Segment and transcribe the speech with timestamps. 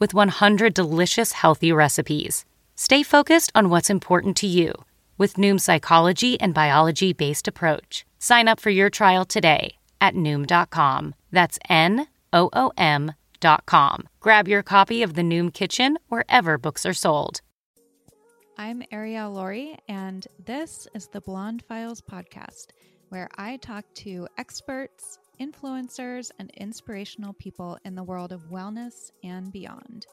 [0.00, 2.44] with 100 delicious healthy recipes.
[2.74, 4.72] Stay focused on what's important to you
[5.18, 8.06] with Noom's psychology and biology based approach.
[8.18, 11.14] Sign up for your trial today at Noom.com.
[11.30, 14.08] That's N O O M.com.
[14.18, 17.42] Grab your copy of The Noom Kitchen wherever books are sold.
[18.56, 22.68] I'm Arielle Lorre, and this is the Blonde Files podcast,
[23.08, 29.50] where I talk to experts, influencers, and inspirational people in the world of wellness and
[29.52, 30.06] beyond.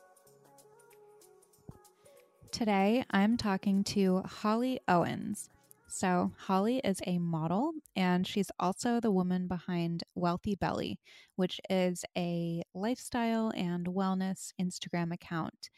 [2.51, 5.49] Today, I'm talking to Holly Owens.
[5.89, 10.99] So, Holly is a model, and she's also the woman behind Wellthy Belly,
[11.35, 15.69] which is a lifestyle and wellness Instagram account.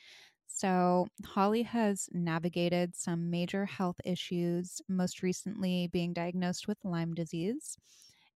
[0.47, 7.77] So, Holly has navigated some major health issues, most recently being diagnosed with Lyme disease.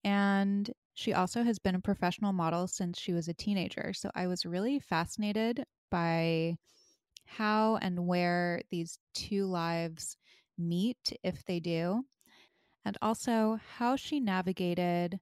[0.03, 3.93] And she also has been a professional model since she was a teenager.
[3.93, 6.57] So, I was really fascinated by
[7.25, 10.17] how and where these two lives
[10.57, 12.05] meet, if they do,
[12.85, 15.19] and also how she navigated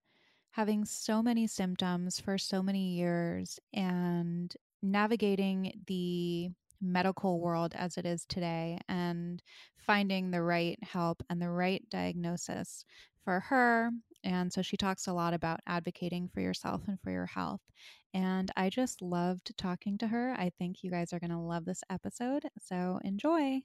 [0.51, 6.49] having so many symptoms for so many years and navigating the
[6.81, 9.43] medical world as it is today and
[9.77, 12.85] finding the right help and the right diagnosis
[13.23, 13.91] for her.
[14.27, 17.61] And so she talks a lot about advocating for yourself and for your health.
[18.13, 20.35] And I just loved talking to her.
[20.37, 22.43] I think you guys are going to love this episode.
[22.61, 23.61] So enjoy.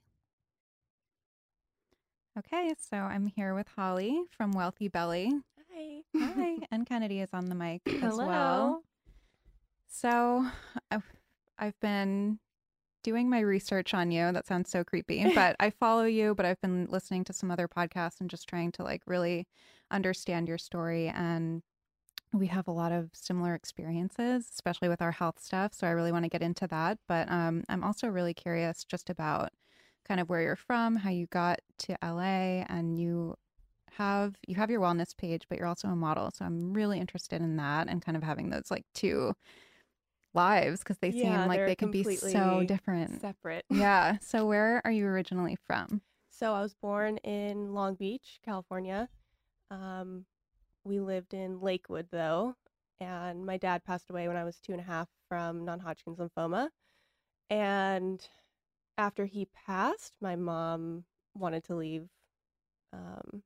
[2.39, 5.33] Okay, so I'm here with Holly from Wellthy Belly.
[5.75, 6.01] Hi.
[6.17, 6.57] Hi.
[6.71, 8.25] and Kennedy is on the mic as Hello.
[8.25, 8.83] well.
[9.89, 10.45] So
[10.89, 11.03] I've,
[11.59, 12.39] I've been
[13.03, 14.31] doing my research on you.
[14.31, 17.67] That sounds so creepy, but I follow you, but I've been listening to some other
[17.67, 19.45] podcasts and just trying to like really
[19.93, 21.07] understand your story.
[21.07, 21.61] And
[22.33, 25.73] we have a lot of similar experiences, especially with our health stuff.
[25.73, 26.97] So I really want to get into that.
[27.07, 29.49] But um, I'm also really curious just about
[30.07, 33.35] kind of where you're from, how you got to LA, and you
[33.91, 36.31] have you have your wellness page, but you're also a model.
[36.33, 39.33] So I'm really interested in that and kind of having those like two
[40.33, 43.21] lives because they Yeah, seem like they can be so different.
[43.21, 43.65] Separate.
[43.69, 44.17] Yeah.
[44.21, 46.01] So where are you originally from?
[46.29, 49.07] So I was born in Long Beach, California.
[49.73, 50.25] Um,
[50.83, 52.55] we lived in Lakewood though,
[52.99, 56.69] and my dad passed away when I was two and a half from non-Hodgkin's lymphoma.
[57.49, 58.25] And
[58.97, 62.07] after he passed, my mom wanted to leave
[62.91, 63.41] um,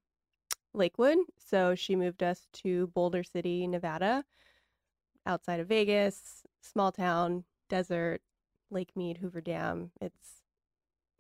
[0.74, 4.26] Lakewood, so she moved us to Boulder City, Nevada,
[5.26, 8.22] outside of Vegas, small town, desert,
[8.70, 9.92] Lake Mead, Hoover Dam.
[10.02, 10.42] It's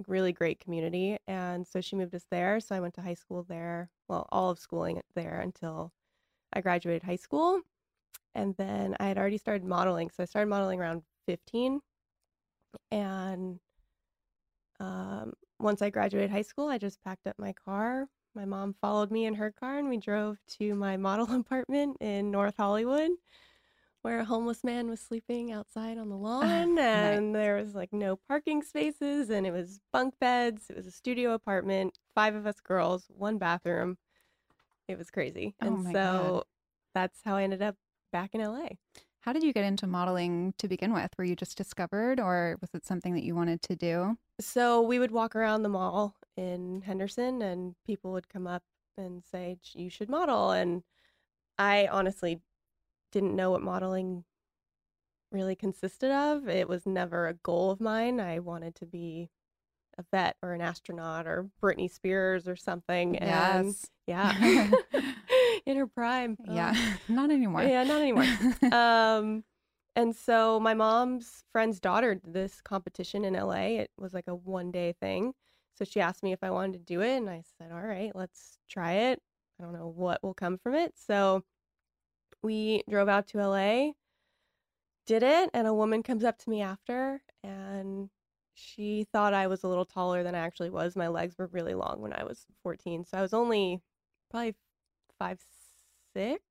[0.07, 1.17] really great community.
[1.27, 2.59] And so she moved us there.
[2.59, 5.91] So I went to high school there, well, all of schooling there until
[6.53, 7.61] I graduated high school.
[8.35, 10.09] And then I had already started modeling.
[10.09, 11.81] So I started modeling around 15.
[12.91, 13.59] And
[14.79, 18.07] um, once I graduated high school, I just packed up my car.
[18.35, 22.29] My mom followed me in her car and we drove to my model apartment in
[22.29, 23.11] North Hollywood
[24.07, 27.91] where a homeless man was sleeping outside on the ah, lawn and there was like
[27.91, 30.69] no parking spaces and it was bunk beds.
[30.69, 33.97] It was a studio apartment, five of us girls, one bathroom.
[34.87, 35.55] It was crazy.
[35.61, 36.43] Oh and so God.
[36.95, 37.75] that's how I ended up
[38.13, 38.69] back in LA.
[39.19, 41.11] How did you get into modeling to begin with?
[41.17, 44.17] Were you just discovered or was it something that you wanted to do?
[44.39, 48.63] So we would walk around the mall in Henderson and people would come up
[48.97, 50.51] and say, You should model.
[50.51, 50.83] And
[51.57, 52.39] I honestly
[53.17, 54.23] didn't know what modeling
[55.31, 56.47] really consisted of.
[56.47, 58.19] It was never a goal of mine.
[58.19, 59.31] I wanted to be
[59.97, 63.17] a vet or an astronaut or Britney Spears or something.
[63.17, 63.87] And Yes.
[64.05, 64.67] yeah,
[65.65, 66.37] in her prime.
[66.47, 66.75] Yeah.
[66.77, 66.99] Ugh.
[67.09, 67.63] Not anymore.
[67.63, 68.27] Yeah, not anymore.
[68.71, 69.43] um,
[69.95, 73.79] and so my mom's friend's daughter did this competition in LA.
[73.81, 75.33] It was like a one day thing.
[75.73, 78.11] So she asked me if I wanted to do it, and I said, "All right,
[78.15, 79.19] let's try it."
[79.59, 80.93] I don't know what will come from it.
[80.95, 81.43] So
[82.43, 83.91] we drove out to LA,
[85.05, 88.09] did it, and a woman comes up to me after and
[88.53, 90.95] she thought I was a little taller than I actually was.
[90.95, 93.05] My legs were really long when I was 14.
[93.05, 93.81] So I was only
[94.31, 94.55] probably
[95.19, 95.39] five
[96.13, 96.41] six,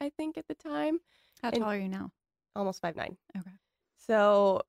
[0.00, 1.00] I think, at the time.
[1.42, 2.12] How And- tall are you now?
[2.54, 3.16] Almost five nine.
[3.36, 3.50] Okay.
[3.98, 4.62] So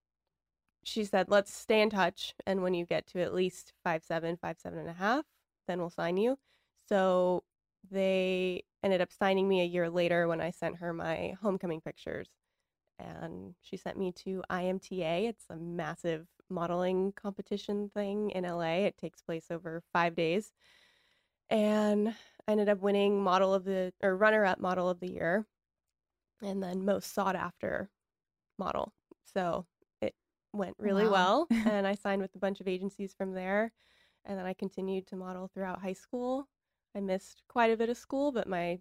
[0.84, 2.34] she said, let's stay in touch.
[2.46, 5.26] And when you get to at least five seven, five seven and a half,
[5.68, 6.38] then we'll sign you.
[6.90, 7.44] So
[7.92, 12.30] they ended up signing me a year later when I sent her my homecoming pictures.
[13.00, 15.28] And she sent me to IMTA.
[15.30, 18.86] It's a massive modeling competition thing in LA.
[18.86, 20.51] It takes place over five days.
[21.50, 22.10] And
[22.48, 25.45] I ended up winning model of the or runner up model of the year
[26.42, 27.90] and then most sought after
[28.60, 28.94] model.
[29.33, 29.66] So
[30.01, 30.16] it
[30.54, 31.12] went really Wow.
[31.12, 31.50] well.
[31.66, 33.72] and I signed with a bunch of agencies from there.
[34.25, 36.48] And then I continued to model throughout high school.
[36.98, 38.80] I missed quite a bit of school, but my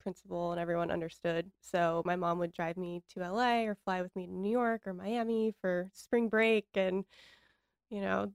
[0.00, 1.52] principal and everyone understood.
[1.60, 4.82] So my mom would drive me to LA or fly with me to New York
[4.86, 6.66] or Miami for spring break.
[6.74, 7.04] And,
[7.90, 8.32] you know,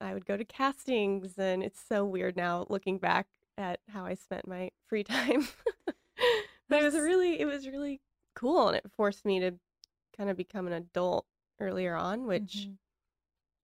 [0.00, 1.38] I would go to castings.
[1.38, 5.46] And it's so weird now looking back at how I spent my free time.
[6.68, 8.00] but it was really, it was really
[8.34, 8.66] cool.
[8.66, 9.52] And it forced me to
[10.16, 11.24] kind of become an adult
[11.60, 12.78] earlier on, which Mhm.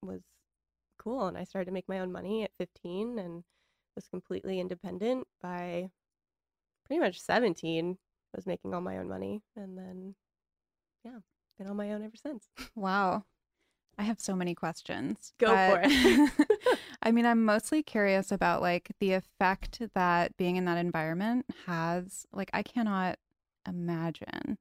[0.03, 0.23] was
[0.97, 1.27] cool.
[1.27, 3.43] And I started to make my own money at 15 and
[3.96, 5.90] was completely independent by
[6.87, 7.98] pretty much 17.
[8.34, 9.43] I was making all my own money.
[9.56, 10.14] And then,
[11.04, 11.19] yeah,
[11.58, 12.46] been on my own ever since.
[12.75, 13.25] Wow.
[13.98, 15.32] I have so many questions.
[15.38, 16.31] Go for it.
[17.02, 22.26] I mean, I'm mostly curious about like the effect that being in that environment has.
[22.31, 23.19] Like, I cannot
[23.66, 24.58] imagine.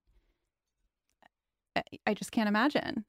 [1.75, 3.03] I- I just can't imagine.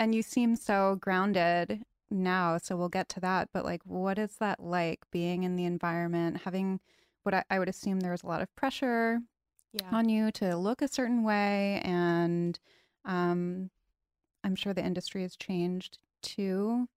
[0.00, 3.48] And you seem so grounded now, so we'll get to that.
[3.52, 6.80] But like, what is that like being in the environment, having
[7.22, 9.20] what I, I would assume there was a lot of pressure
[9.72, 9.90] yeah.
[9.92, 12.58] on you to look a certain way and
[13.04, 13.70] um
[14.42, 16.88] i'm sure the industry has changed too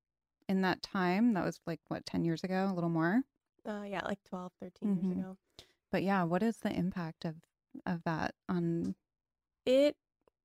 [0.48, 3.22] in that time that was like what 10 years ago a little more
[3.68, 5.04] Uh, yeah, like 12, 13 Mhm.
[5.04, 5.38] years ago.
[5.92, 7.36] but yeah what is the impact of
[7.86, 8.96] of that on
[9.66, 9.96] It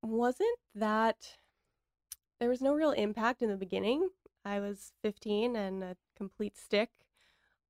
[0.02, 1.36] wasn't that
[2.40, 4.08] there was no real impact in the beginning.
[4.46, 6.90] I was 15 and a complete stick.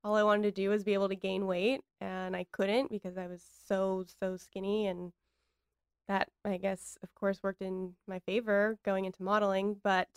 [0.05, 3.17] All I wanted to do was be able to gain weight, and I couldn't because
[3.17, 4.87] I was so, so skinny.
[4.87, 5.13] And
[6.07, 9.79] that, I guess, of course, worked in my favor going into modeling.
[9.83, 10.09] But,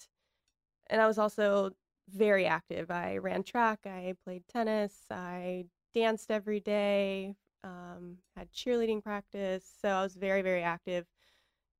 [0.87, 1.71] and I was also
[2.09, 2.91] very active.
[2.91, 9.65] I ran track, I played tennis, I danced every day, um, had cheerleading practice.
[9.81, 11.05] So I was very, very active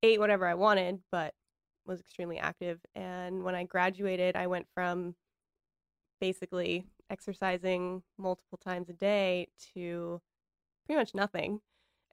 [0.04, 1.34] ate whatever I wanted, but
[1.86, 2.80] was extremely active.
[2.96, 5.16] And when I graduated, I went from
[6.22, 10.22] basically exercising multiple times a day to
[10.86, 11.62] pretty much nothing.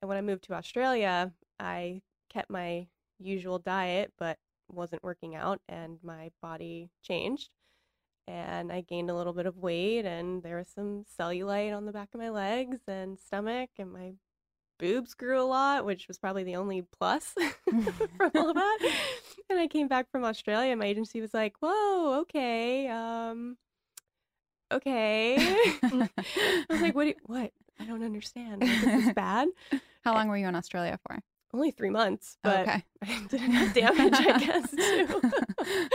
[0.01, 2.87] And when I moved to Australia, I kept my
[3.19, 7.51] usual diet, but wasn't working out, and my body changed.
[8.29, 11.93] And I gained a little bit of weight, and there was some cellulite on the
[11.93, 14.15] back of my legs and stomach, and my
[14.79, 17.35] boobs grew a lot, which was probably the only plus
[18.17, 18.93] from all that.
[19.51, 23.57] And I came back from Australia, and my agency was like, "Whoa, okay, um,
[24.73, 25.37] okay."
[25.83, 27.05] I was like, "What?
[27.05, 27.53] Do you, what?
[27.79, 28.63] I don't understand.
[28.63, 29.49] Like, this is bad."
[30.05, 31.19] how long were you in australia for
[31.53, 35.91] Only three months, but okay I did enough damage, I guess, to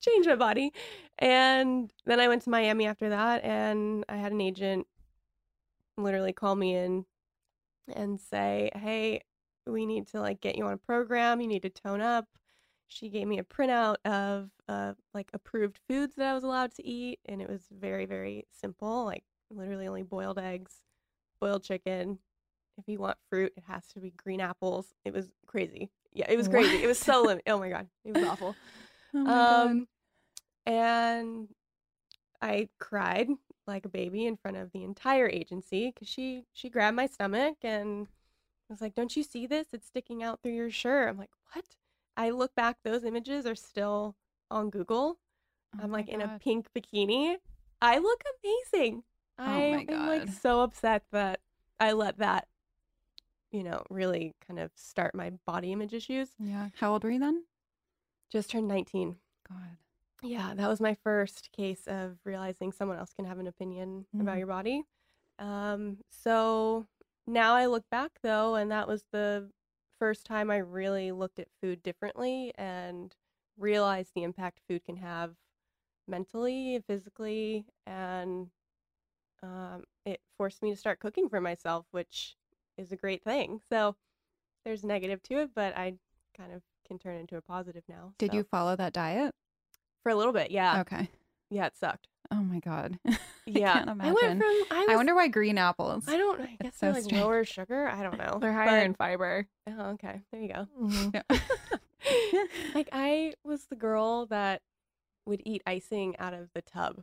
[0.00, 0.72] change my body.
[1.18, 4.86] And then I went to Miami after that, and I had an agent
[5.98, 7.06] literally call me in
[7.94, 9.20] and say, "Hey,
[9.66, 11.40] we need to like get you on a program.
[11.40, 12.26] You need to tone up."
[12.88, 16.86] She gave me a printout of uh, like approved foods that I was allowed to
[16.86, 19.04] eat, and it was very, very simple.
[19.04, 20.82] Like literally only boiled eggs,
[21.40, 22.18] boiled chicken.
[22.78, 24.94] If you want fruit, it has to be green apples.
[25.04, 25.90] It was crazy.
[26.12, 26.82] Yeah, it was crazy.
[26.82, 28.54] It was so lim- Oh my god, it was awful.
[29.14, 29.66] oh my God.
[29.66, 29.88] Um,
[30.66, 31.48] and
[32.40, 33.28] I cried
[33.66, 37.56] like a baby in front of the entire agency because she she grabbed my stomach
[37.62, 38.06] and
[38.68, 39.68] was like, "Don't you see this?
[39.72, 41.64] It's sticking out through your shirt." I'm like, "What?"
[42.16, 44.16] I look back; those images are still
[44.50, 45.18] on Google.
[45.76, 47.36] Oh I'm like in a pink bikini.
[47.82, 49.02] I look amazing.
[49.38, 50.30] Oh I my am like God.
[50.30, 51.40] so upset that
[51.78, 52.48] I let that,
[53.50, 56.30] you know, really kind of start my body image issues.
[56.38, 57.44] yeah how old were you then
[58.30, 59.16] Just turned 19.
[59.48, 59.76] god
[60.22, 64.36] Yeah, that was my first case of realizing someone else can have an opinion about
[64.36, 64.38] Mhm.
[64.38, 64.84] your body.
[65.38, 66.86] Um, so
[67.26, 69.52] now I look back though, and that was the
[69.98, 73.14] first time I really looked at food differently and
[73.56, 75.36] realized the impact food can have
[76.06, 78.50] mentally, physically, and
[79.42, 82.36] um, it forced me to start cooking for myself, which
[82.76, 83.60] is a great thing.
[83.68, 83.96] So
[84.64, 85.98] there's negative to it, but I
[86.36, 88.14] kind of can turn into a positive now.
[88.18, 88.36] Did so.
[88.38, 89.34] you follow that diet?
[90.02, 90.80] For a little bit, yeah.
[90.80, 91.08] Okay.
[91.50, 92.08] Yeah, it sucked.
[92.30, 92.98] Oh my god.
[93.48, 93.70] Yeah.
[93.70, 94.14] I can't I imagine.
[94.14, 96.08] went from I, was, I wonder why green apples.
[96.08, 97.22] I don't I guess so they're like strange.
[97.22, 97.86] lower sugar.
[97.88, 98.38] I don't know.
[98.40, 99.46] They're higher but- in fiber.
[99.68, 100.20] Oh, okay.
[100.32, 100.66] There you go.
[100.82, 101.22] Mhm.
[102.74, 104.62] like I was the girl that
[105.26, 107.02] would eat icing out of the tub.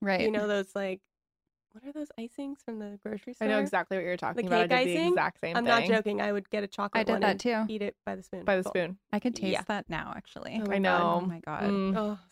[0.00, 0.22] right.
[0.22, 1.00] You know those like
[1.72, 3.48] what are those icings from the grocery store?
[3.48, 4.60] I know exactly what you're talking about.
[4.62, 5.08] I cake did the icing?
[5.12, 5.74] exact same I'm thing.
[5.74, 6.20] not joking.
[6.22, 7.64] I would get a chocolate I did one that and too.
[7.68, 8.44] eat it by the spoon.
[8.44, 8.98] By the spoon.
[9.12, 9.62] I could taste Yeah.
[9.68, 10.58] that now actually.
[10.60, 10.98] Oh I my know.
[10.98, 11.22] God.
[11.22, 11.62] Oh my god.
[11.64, 11.94] Mm.
[11.96, 12.31] Oh, so good.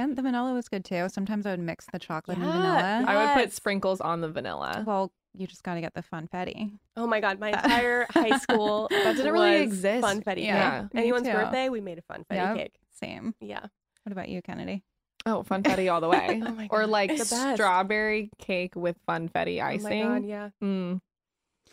[0.00, 1.08] And the vanilla was good too.
[1.08, 3.04] Sometimes I would mix the chocolate and Yeah, vanilla.
[3.06, 3.54] I would put Yes.
[3.54, 4.82] sprinkles on the vanilla.
[4.86, 6.78] Well, you just got to get the funfetti.
[6.96, 10.04] Oh my god, my entire high school That didn't really was exist.
[10.04, 10.82] Funfetti Yeah.
[10.82, 10.94] cake.
[10.94, 11.32] Me Anyone's too.
[11.32, 12.56] birthday, we made a funfetti Yep.
[12.56, 12.74] cake.
[12.90, 13.34] Same.
[13.40, 13.60] Yeah.
[14.04, 14.82] What about you, Kennedy?
[15.26, 16.42] Oh, funfetti all the way.
[16.44, 17.54] Oh my or God, like the best.
[17.54, 19.86] strawberry cake with funfetti icing.
[19.86, 20.08] Oh icing.
[20.08, 20.48] my god, yeah.
[20.62, 21.00] Mm.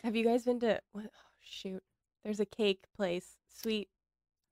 [0.04, 1.82] Have you guys been to what oh, shoot.
[2.24, 3.36] There's a cake place.
[3.48, 3.88] Sweet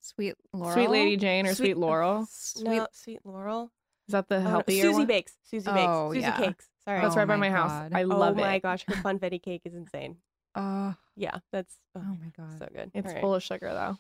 [0.06, 0.72] Sweet Laurel.
[0.74, 2.26] Sweet Lady Jane or Sweet, Sweet- Laurel.
[2.30, 2.64] Sweet.
[2.64, 3.70] no, sweet Laurel.
[4.08, 5.06] Is that the Oh, no, healthier Susie one?
[5.06, 5.32] Bakes.
[5.42, 5.86] Susie Bakes.
[5.88, 6.36] Oh, Susie yeah.
[6.38, 6.68] Cakes.
[6.86, 7.00] Sorry.
[7.00, 7.70] That's Oh right by oh my my house.
[7.70, 7.92] God.
[7.94, 8.62] I oh love my it.
[8.62, 10.16] gosh, her funfetti cake is insane.
[10.54, 12.58] Oh, Yeah, that's oh, oh my god.
[12.58, 12.90] so good.
[12.94, 13.20] It's All right.
[13.20, 13.98] full of sugar though.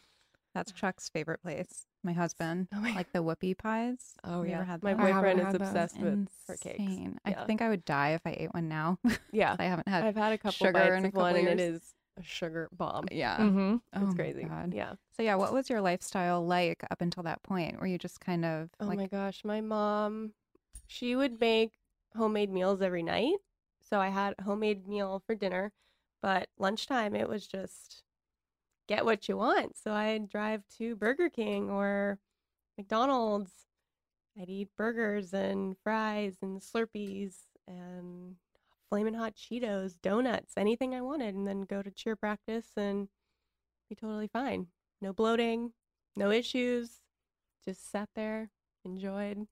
[0.54, 1.86] That's Chuck's favorite place.
[2.02, 2.68] My husband.
[2.72, 4.14] Oh my Like the whoopie pies.
[4.24, 5.00] Oh Have yeah, ever had my those?
[5.04, 6.78] I haven't boyfriend is obsessed with her cakes.
[6.78, 7.18] Insane.
[7.26, 8.98] I think I would die if I ate one now.
[9.32, 10.04] Yeah, I haven't had.
[10.04, 11.82] I've had a couple sugar bites in a of one, couple and it years.
[11.82, 13.06] is a sugar bomb.
[13.10, 13.36] yeah.
[13.38, 13.76] Mm-hmm.
[13.94, 14.44] Oh It's my crazy.
[14.44, 14.74] God.
[14.74, 14.94] Yeah.
[15.16, 17.80] So yeah, what was your lifestyle like up until that point?
[17.80, 20.32] Were you just kind of Oh like my gosh, my mom,
[20.86, 21.72] she would make
[22.16, 23.34] homemade meals every night.
[23.80, 25.72] So I had a homemade meal for dinner,
[26.22, 28.02] but lunchtime it was just
[28.88, 29.76] get what you want.
[29.76, 32.18] So I'd drive to Burger King or
[32.78, 33.52] McDonald's.
[34.40, 37.34] I'd eat burgers and fries and Slurpees
[37.66, 38.36] and
[38.88, 43.08] flaming hot Cheetos, donuts, anything I wanted, and then go to cheer practice and
[43.88, 44.68] be totally fine.
[45.00, 45.72] No bloating,
[46.16, 47.00] no issues.
[47.64, 48.50] Just sat there,
[48.84, 49.46] enjoyed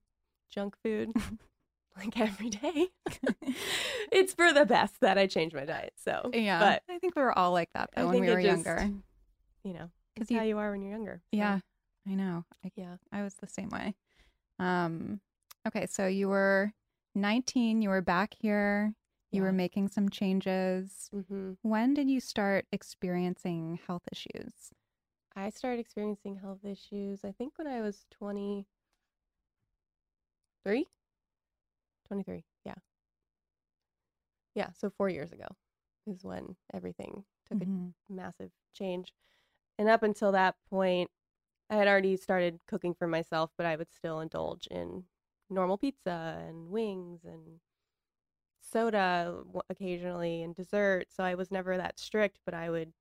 [0.49, 1.11] junk food
[1.97, 2.87] like every day.
[4.11, 5.93] it's for the best that I changed my diet.
[5.97, 6.59] So, Yeah.
[6.59, 8.89] but I think we were all like that though when we were just- younger.
[9.63, 11.21] you know, because you- how you are when you're younger.
[11.23, 11.59] so, Yeah,
[12.07, 12.45] I know.
[12.63, 12.97] I, Yeah.
[13.11, 13.95] I was the same way.
[14.59, 15.19] Um,
[15.67, 16.71] okay, so you were
[17.15, 18.93] 19, you were back here,
[19.35, 21.11] you were making some changes.
[21.11, 24.71] hmm When did you start experiencing health issues?
[25.35, 28.65] I started experiencing health issues, I think when I was 23.
[32.07, 32.75] 23, yeah.
[34.55, 35.47] Yeah, so four years ago
[36.07, 37.93] is when everything took a Mhm.
[38.09, 39.13] massive change.
[39.77, 41.11] And up until that point,
[41.69, 45.05] I had already started cooking for myself, but I would still indulge in
[45.49, 47.59] normal pizza and wings and
[48.65, 51.05] soda occasionally and dessert.
[51.11, 52.93] So I was never that strict, but I would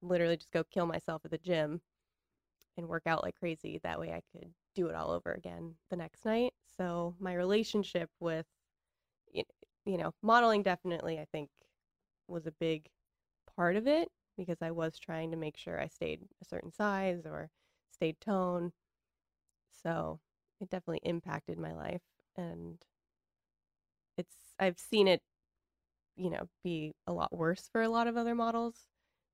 [0.00, 1.80] literally just go kill myself at the gym
[2.76, 3.80] and work out like crazy.
[3.82, 6.54] That way I could do it all over again the next night.
[6.76, 8.46] So my relationship with,
[9.32, 9.44] you
[9.98, 11.50] know, modeling definitely, I think,
[12.28, 12.88] was a big
[13.56, 17.26] part of it because I was trying to make sure I stayed a certain size
[17.26, 17.50] or
[17.90, 18.72] stayed tone.
[19.82, 20.20] So
[20.60, 22.02] it definitely impacted my life
[22.36, 22.78] and
[24.18, 25.20] it's I've seen it
[26.16, 28.86] you know be a lot worse for a lot of other models.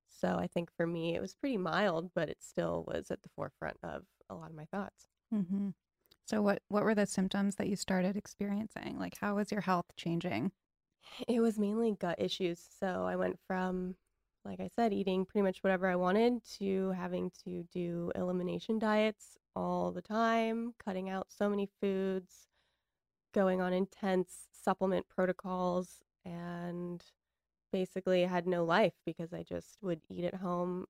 [0.08, 3.28] So I think for me it was pretty mild, but it still was at the
[3.37, 5.06] forefront of a lot of my thoughts.
[5.35, 5.70] Mm-hmm.
[6.26, 8.97] So what what were the symptoms that you started experiencing?
[8.99, 10.52] Like how was your health changing?
[11.26, 12.61] It was mainly gut issues.
[12.78, 13.94] So I went from,
[14.44, 19.37] like I said, eating pretty much whatever I wanted to having to do elimination diets
[19.56, 22.47] all the time, cutting out so many foods,
[23.32, 27.02] going on intense supplement protocols, and
[27.73, 30.87] basically had no life because I just would eat at home.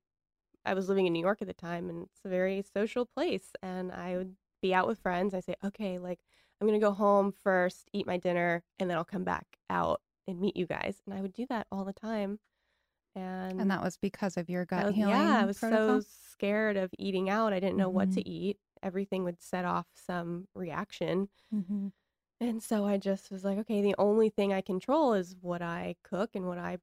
[0.65, 3.53] I was living in New York at the time, and it's a very social place.
[3.63, 5.35] And I would be out with friends.
[5.35, 6.21] I say, okay, like
[6.61, 10.41] I'm gonna go home first, eat my dinner, and then I'll come back out and
[10.41, 11.01] meet you guys.
[11.07, 12.39] And I would do that all the time.
[13.15, 15.15] And, And that was because of your gut was- healing.
[15.15, 16.03] yeah, I was protocol?
[16.03, 17.53] so scared of eating out.
[17.53, 18.15] I didn't know what Mhm.
[18.15, 18.59] to eat.
[18.83, 21.29] Everything would set off some reaction.
[21.53, 21.93] Mhm.
[22.41, 25.97] And so I just was like, okay, the only thing I control is what I
[26.05, 26.79] cook and what I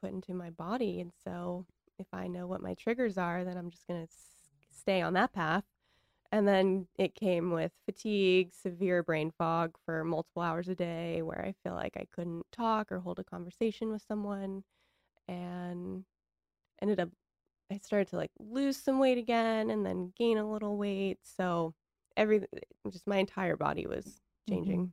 [0.00, 1.00] put into my body.
[1.00, 1.66] And so
[1.98, 4.12] if I know what my triggers are, then I'm just going to
[4.70, 5.64] stay on that path.
[6.32, 11.44] And then it came with fatigue, severe brain fog for multiple hours a day, where
[11.44, 14.62] I feel like I couldn't talk or hold a conversation with someone,
[15.26, 16.04] and
[16.80, 17.08] ended up
[17.70, 21.18] I started to like lose some weight again and then gain a little weight.
[21.22, 21.74] So
[22.16, 22.42] every
[22.90, 24.54] just my entire body was mm-hmm.
[24.54, 24.92] changing.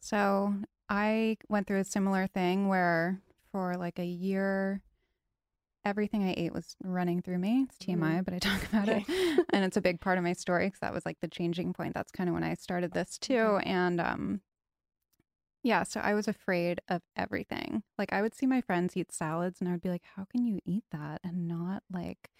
[0.00, 0.54] So
[0.88, 3.20] I went through a similar thing where
[3.52, 4.82] for like a year,
[5.84, 7.66] everything I ate was running through me.
[7.68, 9.04] It's TMI, but I talk about it.
[9.52, 11.94] and it's a big part of my story because that was like the changing point.
[11.94, 13.38] That's kind of when I started this too.
[13.38, 13.70] Okay.
[13.70, 14.40] And um,
[15.62, 17.82] yeah, so I was afraid of everything.
[17.98, 20.44] Like I would see my friends eat salads and I would be like, how can
[20.44, 22.30] you eat that and not like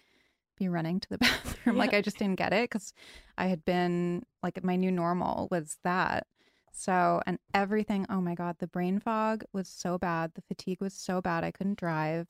[0.57, 1.77] be running to the bathroom?
[1.77, 2.93] Like I just didn't get it because
[3.37, 6.27] I had been like my new normal was that.
[6.71, 10.33] So, and everything, oh my God, the brain fog was so bad.
[10.35, 11.43] The fatigue was so bad.
[11.43, 12.27] I couldn't drive.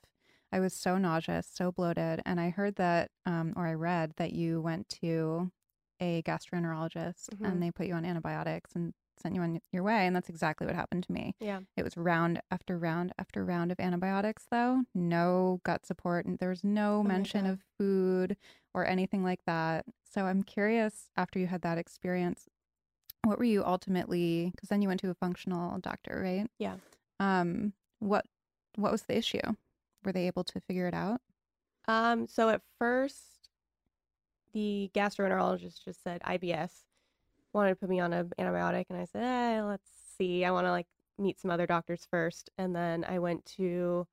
[0.52, 2.20] I was so nauseous, so bloated.
[2.26, 5.50] And I heard that, um, or I read that you went to
[6.00, 7.46] a gastroenterologist Mhm.
[7.46, 10.06] and they put you on antibiotics and sent you on your way.
[10.06, 11.36] And that's exactly what happened to me.
[11.38, 11.60] Yeah.
[11.76, 14.82] It was round after round after round of antibiotics, though.
[14.94, 16.26] No gut support.
[16.26, 18.36] And there was no Oh mention of food
[18.74, 19.86] or anything like that.
[20.02, 22.48] So I'm curious after you had that experience,
[23.24, 26.48] what were you ultimately, because then you went to a functional doctor, right?
[26.58, 26.76] Yeah.
[27.20, 28.24] Um, what
[28.76, 29.40] what was the issue?
[30.04, 31.20] Were they able to figure it out?
[31.86, 33.48] Um, so at first,
[34.52, 36.70] the gastroenterologist just said IBS,
[37.52, 40.44] wanted to put me on an antibiotic, and I said, eh, let's see.
[40.44, 40.86] I want to like
[41.18, 44.06] meet some other doctors first, and then I went to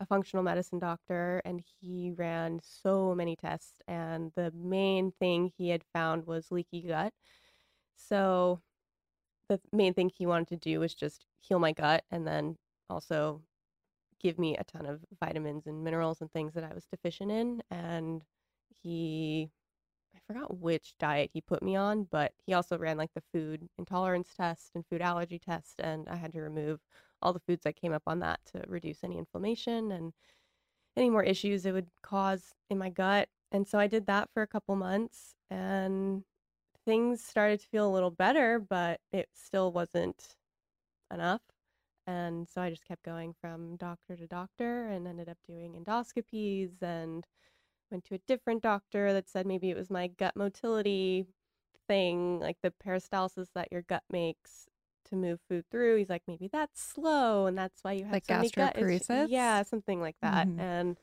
[0.00, 5.70] a functional medicine doctor, and he ran so many tests, and the main thing he
[5.70, 7.12] had found was leaky gut.
[7.96, 8.60] So
[9.48, 12.56] the main thing he wanted to do was just heal my gut, and then
[12.88, 13.42] also
[14.20, 17.62] give me a ton of vitamins and minerals and things that I was deficient in.
[17.70, 18.22] And
[18.70, 19.50] he,
[20.14, 23.68] I forgot which diet he put me on, but he also ran like the food
[23.78, 25.78] intolerance test and food allergy test.
[25.78, 26.80] And I had to remove
[27.20, 30.14] all the foods that came up on that to reduce any inflammation and
[30.96, 33.28] any more issues it would cause in my gut.
[33.52, 36.24] And so I did that for a couple months and
[36.84, 40.36] things started to feel a little better, but it still wasn't
[41.12, 41.42] enough.
[42.06, 46.82] And so I just kept going from doctor to doctor and ended up doing endoscopies
[46.82, 47.26] and
[47.90, 51.26] went to a different doctor that said maybe it was my gut motility
[51.88, 54.66] thing, like the peristalsis that your gut makes
[55.06, 55.96] to move food through.
[55.98, 59.30] He's like, maybe that's slow and that's why you have Like so many gut issues."
[59.30, 60.48] Yeah, something like that.
[60.48, 60.58] Mhm.
[60.58, 60.98] And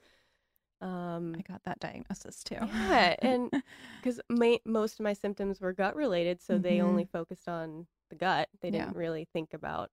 [0.81, 2.57] um I got that diagnosis too.
[2.61, 3.51] yeah, and
[4.01, 4.19] because
[4.65, 6.83] most of my symptoms were gut related, so they Mhm.
[6.89, 8.49] only focused on the gut.
[8.61, 9.91] They didn't really think about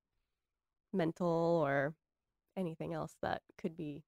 [0.92, 1.94] mental or
[2.56, 4.04] anything else that could be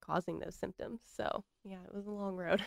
[0.00, 1.00] causing those symptoms.
[1.04, 2.62] So yeah, it was a long road.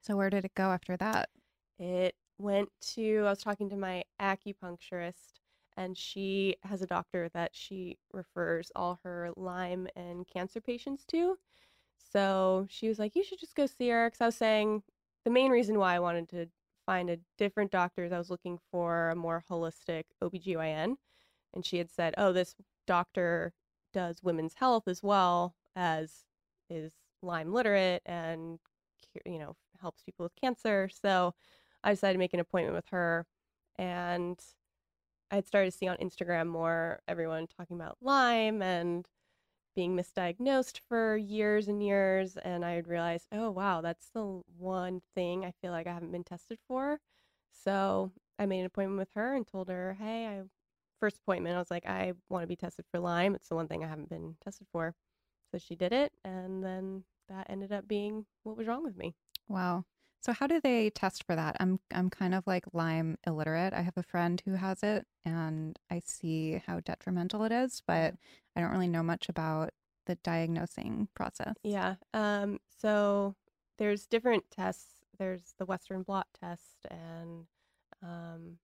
[0.00, 1.30] so where did it go after that?
[1.78, 5.40] It went to, I was talking to my acupuncturist,
[5.76, 11.38] and she has a doctor that she refers all her Lyme and cancer patients to.
[12.12, 14.08] So she was like, You should just go see her.
[14.08, 14.82] Because I was saying
[15.24, 16.46] the main reason why I wanted to
[16.86, 20.96] find a different doctor is I was looking for a more holistic OBGYN.
[21.54, 22.54] And she had said, Oh, this
[22.86, 23.52] doctor
[23.92, 26.24] does women's health as well as
[26.68, 28.58] is Lyme literate and,
[29.26, 30.88] you know, helps people with cancer.
[31.02, 31.34] So
[31.82, 33.26] I decided to make an appointment with her.
[33.76, 34.38] And
[35.30, 39.06] I had started to see on Instagram more everyone talking about Lyme and
[39.74, 42.36] being misdiagnosed for years and years.
[42.36, 46.24] And I realized, oh, wow, that's the one thing I feel like I haven't been
[46.24, 46.98] tested for.
[47.52, 50.42] So I made an appointment with her and told her, hey, I
[50.98, 53.34] first appointment, I was like, I want to be tested for Lyme.
[53.34, 54.94] It's the one thing I haven't been tested for.
[55.50, 56.12] So she did it.
[56.24, 59.14] And then that ended up being what was wrong with me.
[59.48, 59.84] Wow.
[60.20, 61.56] So how do they test for that?
[61.60, 63.72] I'm I'm kind of like Lyme illiterate.
[63.72, 68.14] I have a friend who has it and I see how detrimental it is, but
[68.54, 69.70] I don't really know much about
[70.06, 71.54] the diagnosing process.
[71.62, 71.94] Yeah.
[72.12, 73.34] Um, so
[73.78, 75.04] there's different tests.
[75.18, 77.46] There's the Western blot test and
[78.02, 78.58] um,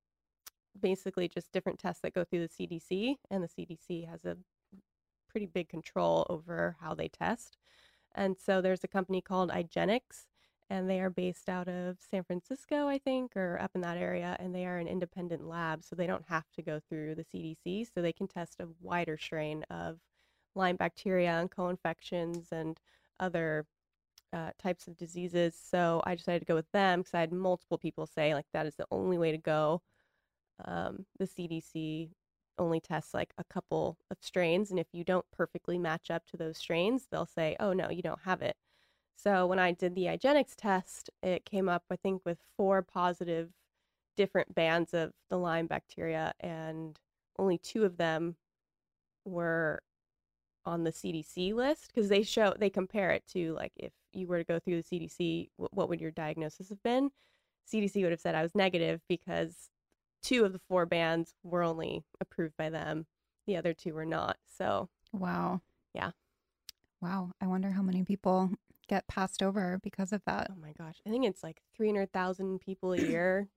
[0.79, 3.17] basically just different tests that go through the CDC.
[3.31, 4.37] And the CDC has a
[5.31, 7.57] pretty big control over how they test.
[8.15, 10.27] And so there's a company called IGeneX,
[10.69, 14.37] and they are based out of San Francisco, I think, or up in that area.
[14.41, 17.87] And they are an independent lab, so they don't have to go through the CDC.
[17.95, 19.99] So they can test a wider strain of
[20.55, 22.81] Lyme bacteria and co-infections and
[23.21, 23.67] other
[24.33, 25.55] uh, types of diseases.
[25.55, 28.67] So I decided to go with them because I had multiple people say like that
[28.67, 29.83] is the only way to go.
[30.65, 32.11] Um, the CDC
[32.59, 36.37] only tests like a couple of strains, and if you don't perfectly match up to
[36.37, 38.57] those strains, they'll say, "Oh no, you don't have it."
[39.17, 43.51] So when I did the IGeneX test, it came up I think with four positive
[44.17, 46.99] different bands of the Lyme bacteria, and
[47.39, 48.37] only two of them
[49.25, 49.83] were
[50.65, 54.39] on the CDC list because they show they compare it to like if you were
[54.39, 57.11] to go through the CDC, wh- what would your diagnosis have been?
[57.73, 59.71] CDC would have said I was negative because
[60.23, 63.07] two of the four bands were only approved by them,
[63.47, 64.39] the other two were not.
[64.59, 65.61] So Wow.
[65.95, 66.11] Yeah.
[67.01, 67.31] Wow.
[67.41, 68.51] I wonder how many people
[68.89, 70.51] get passed over because of that.
[70.51, 70.97] Oh my gosh.
[71.07, 73.49] I think it's like 300,000 people a year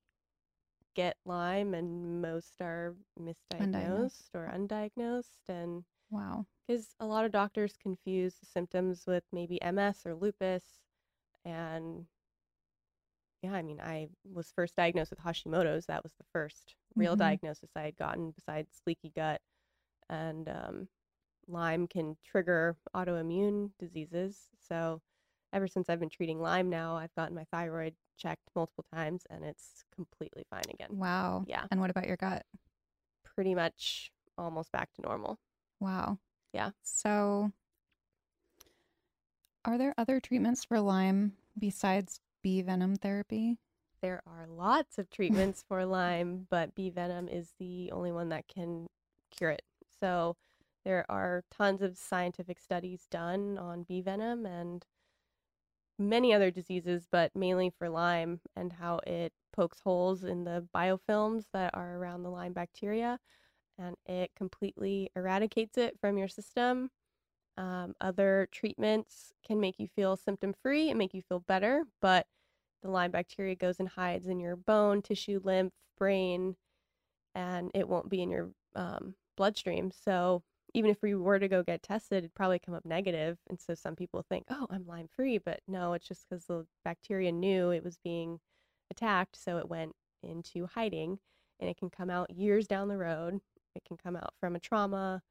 [0.96, 5.48] get Lyme, and most are misdiagnosed or undiagnosed.
[5.48, 6.46] And Wow.
[6.68, 10.64] because a lot of doctors confuse the symptoms with maybe MS or lupus.
[11.46, 12.06] And
[13.42, 15.86] yeah, I mean, I was first diagnosed with Hashimoto's.
[15.86, 17.20] That was the first real Mhm.
[17.20, 19.42] diagnosis I had gotten besides leaky gut.
[20.10, 20.88] And um,
[21.48, 24.50] Lyme can trigger autoimmune diseases.
[24.60, 25.02] So
[25.54, 29.44] ever since I've been treating Lyme now, I've gotten my thyroid checked multiple times and
[29.44, 30.90] it's completely fine again.
[30.92, 31.46] Wow.
[31.48, 31.66] Yeah.
[31.72, 32.44] And what about your gut?
[33.24, 35.40] Pretty much almost back to normal.
[35.80, 36.20] Wow.
[36.54, 36.72] Yeah.
[36.84, 37.52] So,
[39.66, 43.58] are there other treatments for Lyme besides bee venom therapy?
[44.02, 48.48] There are lots of treatments for Lyme, but bee venom is the only one that
[48.48, 48.88] can
[49.32, 49.64] cure it.
[50.00, 50.36] So
[50.86, 54.86] there are tons of scientific studies done on bee venom and
[56.00, 61.46] many other diseases, but mainly for Lyme and how it pokes holes in the biofilms
[61.54, 63.20] that are around the Lyme bacteria
[63.80, 66.90] and it completely eradicates it from your system.
[67.58, 72.28] Um, other treatments can make you feel symptom free and make you feel better, but
[72.82, 76.56] the Lyme bacteria goes and hides in your bone, tissue, lymph, brain,
[77.36, 79.92] and it won't be in your um, bloodstream.
[79.92, 83.38] So even if we were to go get tested, it'd probably come up negative.
[83.50, 86.66] And so some people think, oh, I'm Lyme free, but no, it's just because the
[86.84, 88.40] bacteria knew it was being
[88.92, 91.20] attacked, so it went into hiding,
[91.60, 93.40] and it can come out years down the road.
[93.76, 95.22] It can come out from a trauma.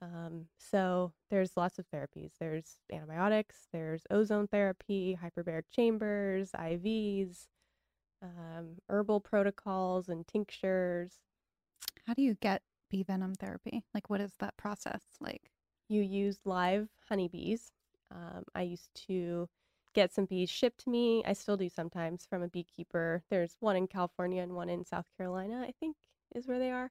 [0.00, 2.32] Um, so there's lots of therapies.
[2.38, 7.46] There's antibiotics, there's ozone therapy, hyperbaric chambers, IVs,
[8.22, 11.14] um, herbal protocols, and tinctures.
[12.06, 13.84] How do you get bee venom therapy?
[13.94, 15.50] Like, what is that process like?
[15.88, 17.72] You use live honeybees.
[18.10, 19.48] Um, I used to
[19.94, 21.22] get some bees shipped to me.
[21.26, 23.22] I still do sometimes from a beekeeper.
[23.30, 25.96] There's one in California and one in South Carolina, I think
[26.34, 26.90] is where they are.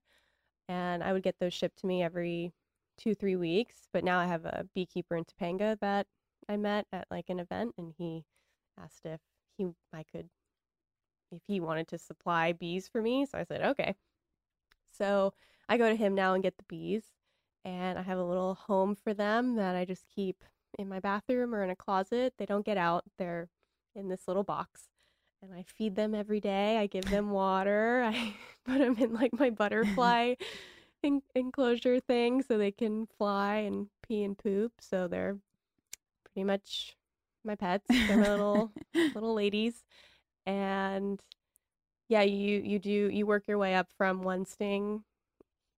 [0.68, 2.54] And I would get those shipped to me every
[2.98, 3.88] two, three weeks.
[3.94, 6.08] But now I have a beekeeper in Topanga that
[6.50, 8.26] I met at like an event, and he
[8.82, 9.20] asked if
[9.58, 10.30] he I could
[11.32, 13.26] if he wanted to supply bees for me.
[13.26, 13.96] So I said, okay.
[14.92, 15.34] So
[15.70, 17.04] I go to him now and get the bees,
[17.66, 20.44] and I have a little home for them that I just keep
[20.78, 22.34] in my bathroom or in a closet.
[22.38, 23.04] They don't get out.
[23.18, 23.50] They're
[23.96, 24.88] in this little box.
[25.42, 26.78] And I feed them every day.
[26.78, 28.04] I give them water.
[28.04, 28.34] I
[28.66, 30.36] put them in like my butterfly
[31.04, 34.74] en- enclosure thing so they can fly and pee and poop.
[34.80, 35.38] So they're
[36.26, 36.96] pretty much
[37.44, 37.86] my pets.
[37.90, 39.84] They're my little little ladies.
[40.46, 41.20] And
[42.10, 45.04] yeah, you you do you work your way up from one sting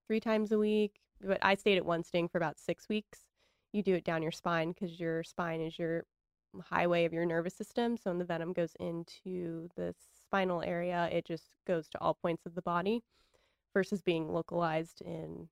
[0.09, 0.95] three times a week.
[1.21, 3.19] But I stayed at one sting for about six weeks.
[3.71, 6.05] You do it down your spine because your spine is your
[6.65, 7.95] highway of your nervous system.
[7.95, 9.93] So when the venom goes into the
[10.25, 13.03] spinal area, it just goes to all points of the body
[13.73, 15.47] versus being localized in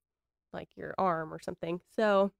[0.54, 1.80] like your arm or something.
[1.96, 2.32] So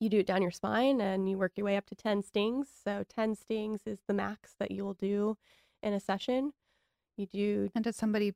[0.00, 2.68] you do it down your spine and you work your way up to 10 stings.
[2.82, 5.36] So 10 stings is the max that you'll do
[5.82, 6.52] in a session.
[7.16, 8.32] You do And does somebody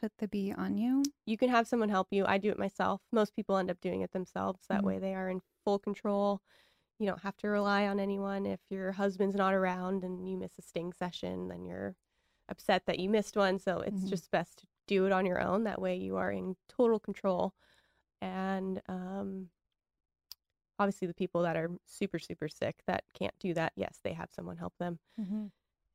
[0.00, 1.02] put the bee on you?
[1.26, 2.24] you can have someone help you.
[2.26, 3.00] I do it myself.
[3.12, 4.66] Most people end up doing it themselves.
[4.68, 4.84] That Mhm.
[4.84, 6.40] way they are in full control.
[6.98, 8.46] You don't have to rely on anyone.
[8.46, 11.96] If your husband's not around and you miss a sting session, then you're
[12.48, 13.58] upset that you missed one.
[13.58, 14.08] So it's Mhm.
[14.08, 15.64] just best to do it on your own.
[15.64, 17.54] That way you are in total control.
[18.22, 19.50] And um,
[20.78, 24.30] obviously, the people that are super, super sick that can't do that, yes, they have
[24.30, 25.00] someone help them.
[25.20, 25.46] Mm-hmm.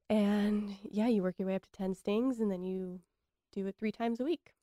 [0.10, 3.02] And yeah, you work your way up to 10 stings and then you
[3.52, 4.54] do it three times a week.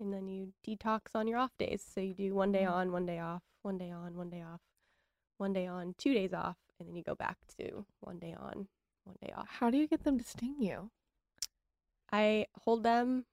[0.00, 1.84] And then you detox on your off days.
[1.94, 2.72] So you do one day Mm.
[2.72, 4.60] on, one day off, one day on, one day off,
[5.38, 8.68] one day on, two days off, and then you go back to one day on,
[9.04, 9.48] one day off.
[9.48, 10.90] How do you get them to sting you?
[12.12, 13.26] I hold them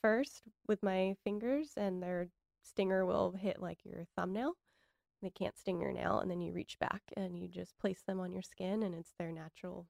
[0.00, 2.28] first with my fingers, and their
[2.62, 4.56] stinger will hit like your thumbnail.
[5.20, 8.18] They can't sting your nail, and then you reach back and you just place them
[8.18, 9.86] on your skin, and it's their natural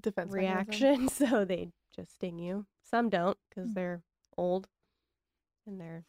[0.00, 0.88] Defense mechanism?
[0.92, 2.66] reaction, so they just sting you.
[2.82, 3.74] Some don't because Mm.
[3.74, 4.02] they're
[4.36, 4.68] old,
[5.66, 6.04] and they're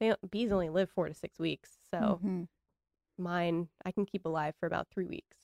[0.00, 1.78] they bees only live four to six weeks.
[1.90, 2.48] So Mhm.
[3.18, 5.38] mine I can keep alive for about three weeks,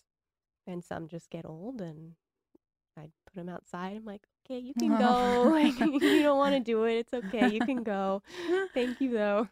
[0.66, 2.14] and some just get old, and
[2.96, 3.96] I put them outside.
[3.96, 5.52] I'm like, okay, you can go.
[5.52, 6.94] Like, you don't want to do it.
[6.98, 7.48] It's okay.
[7.48, 8.22] You can go.
[8.74, 9.48] Thank you though.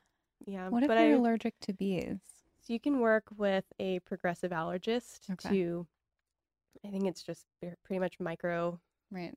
[0.47, 2.19] Yeah, What if but you're I allergic to bees?
[2.61, 5.49] So you can work with a progressive allergist Okay.
[5.51, 5.87] to,
[6.85, 7.47] I think it's just
[7.85, 9.35] pretty much micro Right.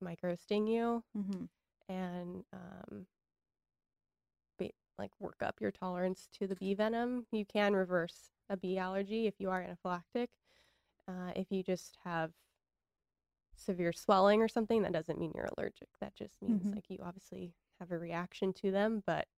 [0.00, 1.44] micro sting you Mm-hmm.
[1.88, 3.06] and um,
[4.58, 7.26] ba- like work up your tolerance to the bee venom.
[7.32, 10.28] You can reverse a bee allergy if you are anaphylactic.
[11.08, 12.32] Uh, if you just have
[13.54, 15.88] severe swelling or something, that doesn't mean you're allergic.
[16.00, 16.74] That just means Mhm.
[16.74, 19.28] like you obviously have a reaction to them, but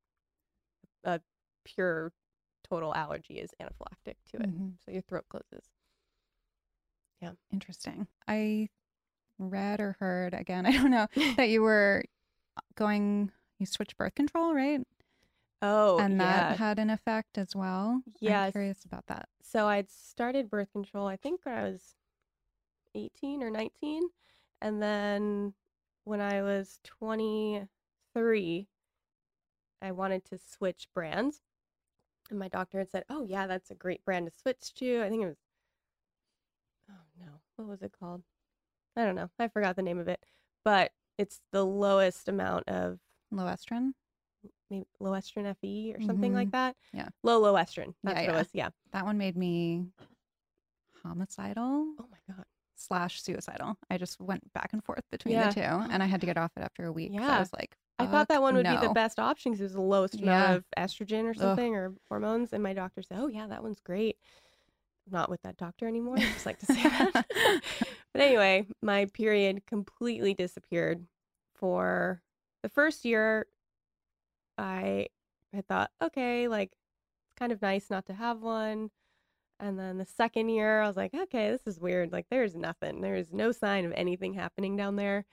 [1.04, 1.20] a
[1.64, 2.12] pure
[2.62, 4.48] total allergy is anaphylactic to it.
[4.48, 4.78] Mhm.
[4.84, 5.73] So your throat closes.
[7.52, 8.06] Interesting.
[8.28, 8.68] I
[9.38, 11.06] read or heard again, I don't know,
[11.36, 12.04] that you were
[12.74, 14.80] going, you switched birth control, right?
[15.62, 16.56] Oh, and that yeah.
[16.56, 18.02] had an effect as well.
[18.46, 19.28] I'm curious about that.
[19.42, 21.96] so I'd started birth control, I think when I was
[22.94, 24.02] 18 or 19.
[24.60, 25.54] And then
[26.04, 28.68] when I was 23,
[29.82, 31.40] I wanted to switch brands.
[32.30, 35.02] And my doctor had said, Oh, yeah, that's a great brand to switch to.
[35.02, 35.36] I think it was,
[37.56, 38.22] what was it called?
[38.96, 39.30] I don't know.
[39.38, 40.20] I forgot the name of it.
[40.64, 42.98] But it's the lowest amount of
[43.32, 43.92] Loestrin?
[44.70, 46.36] maybe Loestrin FE or something mm-hmm.
[46.36, 46.76] like that.
[46.92, 47.08] Yeah.
[47.22, 47.86] Lo Loestrin.
[47.86, 48.30] Yeah, That's what yeah.
[48.30, 48.48] it was.
[48.52, 48.68] Yeah.
[48.92, 49.86] That one made me
[51.02, 52.44] homicidal Oh my God.
[52.76, 53.76] slash suicidal.
[53.90, 55.48] I just went back and forth between Yeah.
[55.48, 57.10] the two and I had to get off it after a week.
[57.12, 57.36] Yeah.
[57.36, 59.72] I was like, I thought that one would be the best option because it was
[59.74, 62.52] the lowest amount of estrogen or something or hormones.
[62.52, 64.16] And my doctor said, "Oh yeah, that one's great."
[65.10, 66.16] Not with that doctor anymore.
[66.18, 67.12] I just like to say that.
[68.12, 71.06] but anyway, my period completely disappeared
[71.54, 72.22] for
[72.62, 73.46] the first year.
[74.56, 75.08] I
[75.52, 78.90] had thought, okay, like it's kind of nice not to have one.
[79.60, 82.12] And then the second year, I was like, okay, this is weird.
[82.12, 83.00] Like there's nothing.
[83.00, 85.24] There's no sign of anything happening down there.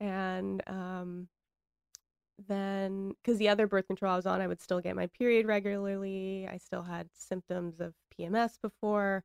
[0.00, 1.28] And um
[2.48, 5.46] then because the other birth control I was on, I would still get my period
[5.46, 6.48] regularly.
[6.50, 9.24] I still had symptoms of PMS before.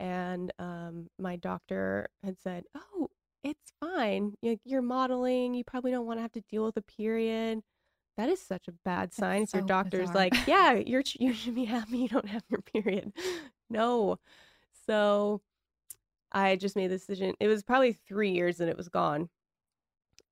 [0.00, 3.08] And um, my doctor had said, Oh,
[3.42, 4.34] it's fine.
[4.42, 5.54] You- You're modeling.
[5.54, 7.60] You probably don't want to have to deal with a period.
[8.16, 10.14] That is such a bad sign if your so doctor's bizarre.
[10.14, 13.12] like, Yeah, you're, you should be happy you don't have your period.
[13.70, 14.18] no.
[14.86, 15.40] So
[16.32, 17.34] I just made the decision.
[17.40, 19.28] It was probably three years that it was gone.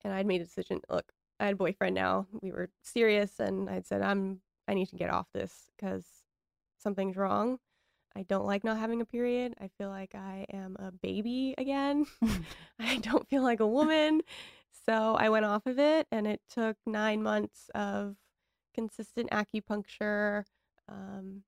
[0.05, 0.81] And I'd made a decision.
[0.91, 2.27] Look, I had a boyfriend now.
[2.43, 4.41] We were serious, and I'd said, "I'm.
[4.69, 6.05] I need to get off this because
[6.79, 7.59] something's wrong.
[8.17, 9.55] I don't like not having a period.
[9.61, 12.07] I feel like I am a baby again.
[12.79, 14.23] I don't feel like a woman."
[14.87, 18.17] So I went off of it, and it took nine months of
[18.75, 20.45] consistent acupuncture
[20.89, 21.43] um,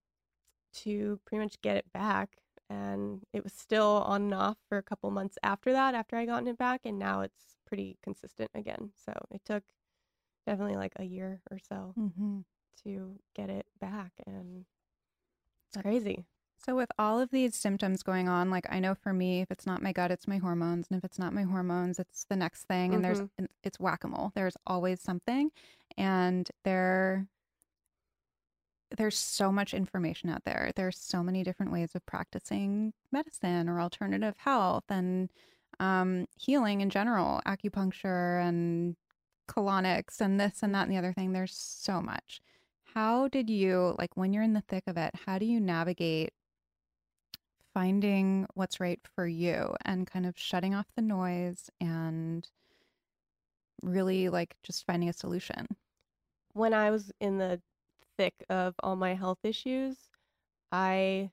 [0.74, 2.38] to pretty much get it back.
[2.70, 6.26] And it was still on and off for a couple months after that, after I
[6.26, 8.92] gotten it back, and now it's pretty consistent again.
[9.04, 9.64] So it took
[10.46, 12.40] definitely like a year or so hmm
[12.84, 14.64] to get it back, and
[15.68, 16.24] it's crazy.
[16.64, 19.66] So with all of these symptoms going on, like I know for me, if it's
[19.66, 22.64] not my gut, it's my hormones, and if it's not my hormones, it's the next
[22.64, 22.94] thing.
[22.94, 23.30] And there's Mhm.
[23.38, 24.32] and it's whack a mole.
[24.34, 25.50] There's always something,
[25.96, 27.28] and there
[28.96, 30.72] there's so much information out there.
[30.76, 35.30] There's so many different ways of practicing medicine or alternative health and
[35.80, 38.96] um, healing in general, acupuncture and
[39.48, 41.32] colonics and this and that and the other thing.
[41.32, 42.40] There's so much.
[42.94, 45.14] How did you like when you're in the thick of it?
[45.26, 46.32] How do you navigate
[47.74, 52.48] finding what's right for you and kind of shutting off the noise and
[53.82, 55.66] really like just finding a solution?
[56.54, 57.60] when I was in the
[58.16, 59.96] thick of all my health issues,
[60.72, 61.30] I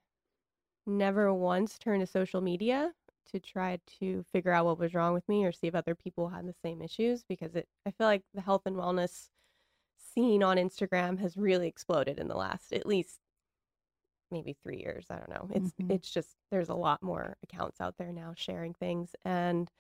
[0.85, 2.91] never once turned to social media
[3.31, 6.29] to try to figure out what was wrong with me or see if other people
[6.29, 9.29] had the same issues because it I feel like the health and wellness
[10.13, 13.19] scene on Instagram has really exploded in the last at least
[14.31, 15.49] maybe 3 years, I don't know.
[15.53, 15.89] It's Mhm.
[15.89, 19.71] it's just there's a lot more accounts out there now sharing things and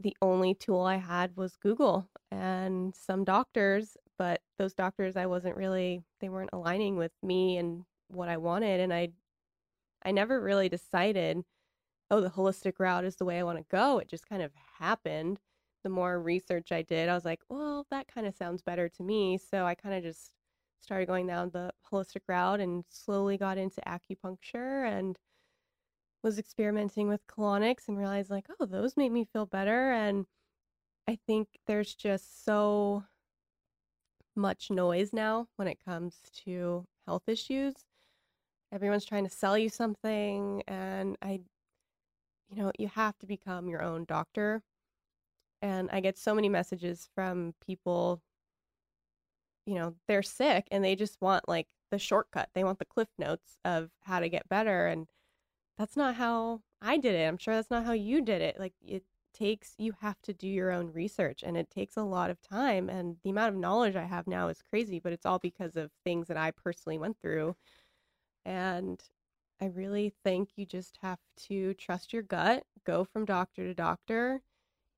[0.00, 5.56] the only tool I had was Google and some doctors, but those doctors I wasn't
[5.56, 9.12] really they weren't aligning with me and what I wanted and I
[10.04, 11.44] I never really decided
[12.10, 13.98] oh the holistic route is the way I want to go.
[14.00, 15.40] It just kind of happened.
[15.84, 19.04] The more research I did, I was like, well, that kind of sounds better to
[19.04, 19.38] me.
[19.38, 20.35] So I kind of just
[20.86, 25.18] started going down the holistic route and slowly got into acupuncture and
[26.22, 29.90] was experimenting with colonics and realized like, oh, those make me feel better.
[29.90, 30.26] And
[31.08, 33.02] I think there's just so
[34.36, 37.74] much noise now when it comes to health issues.
[38.72, 40.62] Everyone's trying to sell you something.
[40.68, 41.40] And I,
[42.48, 44.62] you know, you have to become your own doctor.
[45.62, 48.20] And I get so many messages from people
[49.66, 52.48] you know, they're sick and they just want like the shortcut.
[52.54, 54.86] They want the cliff notes of how to get better.
[54.86, 55.06] And
[55.76, 57.26] that's not how I did it.
[57.26, 58.58] I'm sure that's not how you did it.
[58.58, 62.30] Like it takes, you have to do your own research and it takes a lot
[62.30, 62.88] of time.
[62.88, 65.90] And the amount of knowledge I have now is crazy, but it's all because of
[66.04, 67.56] things that I personally went through.
[68.44, 69.02] And
[69.60, 74.42] I really think you just have to trust your gut, go from doctor to doctor.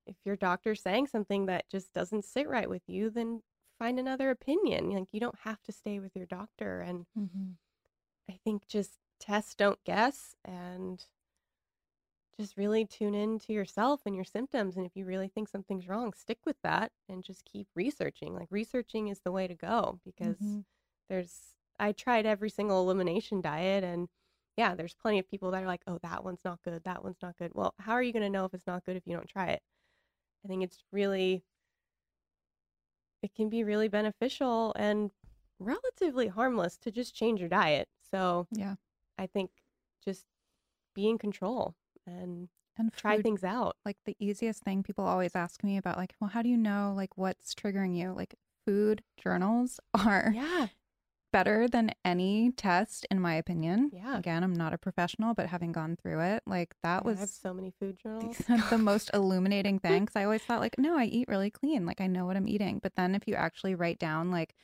[0.05, 3.41] If your doctor's saying something that just doesn't sit right with you, then
[3.79, 4.91] find another opinion.
[4.91, 6.81] Like you don't have to stay with your doctor.
[6.81, 7.51] And Mm-hmm.
[8.29, 11.05] I think just test, don't guess, and
[12.37, 14.77] just really tune in to yourself and your symptoms.
[14.77, 18.33] And if you really think something's wrong, stick with that and just keep researching.
[18.33, 20.63] Like researching is the way to go because Mhm.
[21.09, 24.07] there's, I tried every single elimination diet and
[24.57, 26.83] yeah, there's plenty of people that are like, oh, that one's not good.
[26.83, 27.51] That one's not good.
[27.55, 29.47] Well, how are you going to know if it's not good if you don't try
[29.49, 29.61] it?
[30.45, 31.45] I think it's really,
[33.21, 35.11] it can be really beneficial and
[35.59, 37.87] relatively harmless to just change your diet.
[38.09, 38.75] So Yeah.
[39.17, 39.51] I think
[40.03, 40.25] just
[40.95, 41.75] be in control
[42.07, 43.75] and And try food, things out.
[43.85, 46.93] like the easiest thing people always ask me about, like, well, how do you know
[46.95, 48.13] like what's triggering you?
[48.13, 50.67] Like food journals are Yeah.
[51.31, 53.91] Better than any test, in my opinion.
[53.93, 54.17] Yeah.
[54.17, 57.19] Again, I'm not a professional, but having gone through it, like that Yeah, I have
[57.21, 58.37] was so many food journals.
[58.69, 60.05] the most illuminating thing.
[60.05, 61.85] Cause I always thought, like, no, I eat really clean.
[61.85, 62.79] Like, I know what I'm eating.
[62.81, 64.55] But then if you actually write down, like,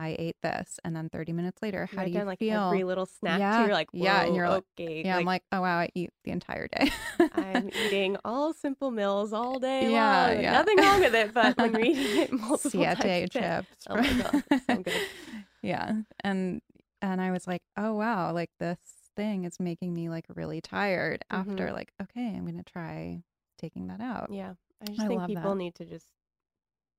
[0.00, 2.68] I ate this, and then 30 minutes later, how do you down, like feel?
[2.68, 3.64] every little snack Yeah, too.
[3.64, 5.02] You're like, yeah, and you're like- okay.
[5.04, 6.90] yeah, I'm like, oh, wow, I eat the entire day.
[7.34, 10.40] I'm eating all simple meals all day Yeah, long.
[10.40, 10.52] yeah.
[10.52, 13.68] Nothing wrong with it, but when you're eating it multiple times chips.
[13.88, 15.02] Oh my god, so good.
[15.62, 15.92] yeah.
[16.24, 16.62] And
[17.02, 18.78] and I was like, oh wow, like this
[19.16, 21.50] thing is making me like really tired mm-hmm.
[21.50, 23.22] after like, okay, I'm gonna try
[23.58, 24.30] taking that out.
[24.32, 25.56] Yeah, I just I think people that.
[25.58, 26.06] need to just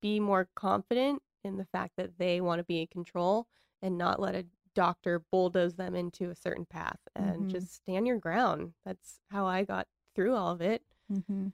[0.01, 3.47] be more confident in the fact that they want to be in control
[3.81, 7.49] and not let a doctor bulldoze them into a certain path and Mhm.
[7.49, 8.73] just stand your ground.
[8.85, 10.83] That's how I got through all of it.
[11.09, 11.47] hmm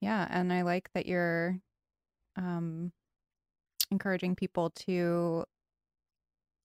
[0.00, 1.60] Yeah, and I like that you're
[2.36, 2.92] um
[3.90, 5.44] encouraging people to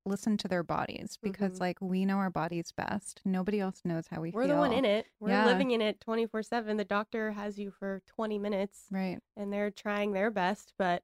[0.06, 1.60] listen to their bodies because Mhm.
[1.60, 3.22] like we know our bodies best.
[3.24, 4.38] Nobody else knows how we feel.
[4.40, 4.56] We're feel.
[4.56, 5.08] the one in it.
[5.20, 5.46] We're Yeah.
[5.46, 6.78] living in it 24 7.
[6.78, 9.20] The doctor has you for 20 minutes Right.
[9.38, 11.04] and they're trying their best, but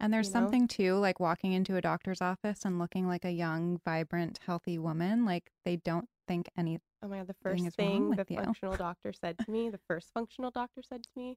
[0.00, 0.40] And there's you know?
[0.40, 4.78] something too, like walking into a doctor's office and looking like a young, vibrant, healthy
[4.78, 5.24] woman.
[5.24, 6.78] Like they don't think any.
[7.02, 8.36] oh my God, the first wrong thing the you.
[8.44, 11.36] functional doctor said to me, the first functional doctor said to me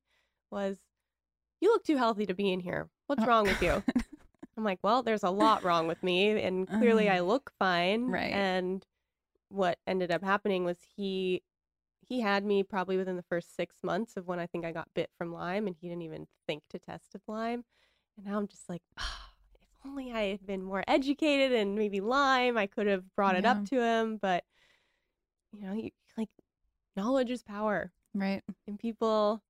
[0.51, 0.77] was,
[1.59, 2.89] You look too healthy to be in here.
[3.07, 3.83] What's Oh, wrong with you?
[4.57, 8.09] I'm like, well, there's a lot wrong with me, and clearly I Uh, look fine.
[8.09, 8.31] right.
[8.33, 8.85] And
[9.49, 11.41] what ended up happening was he
[12.07, 14.89] he had me probably within the first six months of when I think I got
[14.93, 17.63] bit from Lyme, and he didn't even think to test if Lyme.
[18.21, 19.29] And now I'm just like, "Ah,
[19.61, 23.43] if only I had been more educated and maybe Lyme, I could have brought it
[23.43, 23.51] Yeah.
[23.51, 24.17] up to him.
[24.17, 24.43] But
[25.51, 26.29] you know, you, like
[26.95, 28.43] knowledge is power, right.
[28.67, 29.41] and people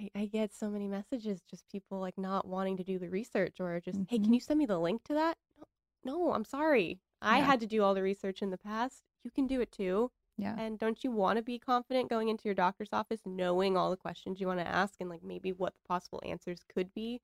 [0.00, 3.60] I, I get so many messages just people like not wanting to do the research
[3.60, 4.34] or just hey can Mhm.
[4.34, 5.66] you send me the link to that no,
[6.04, 7.46] no i'm sorry i Yeah.
[7.46, 10.54] had to do all the research in the past you can do it too Yeah.
[10.58, 13.96] and don't you want to be confident going into your doctor's office knowing all the
[13.96, 17.20] questions you want to ask and like maybe what the possible answers could be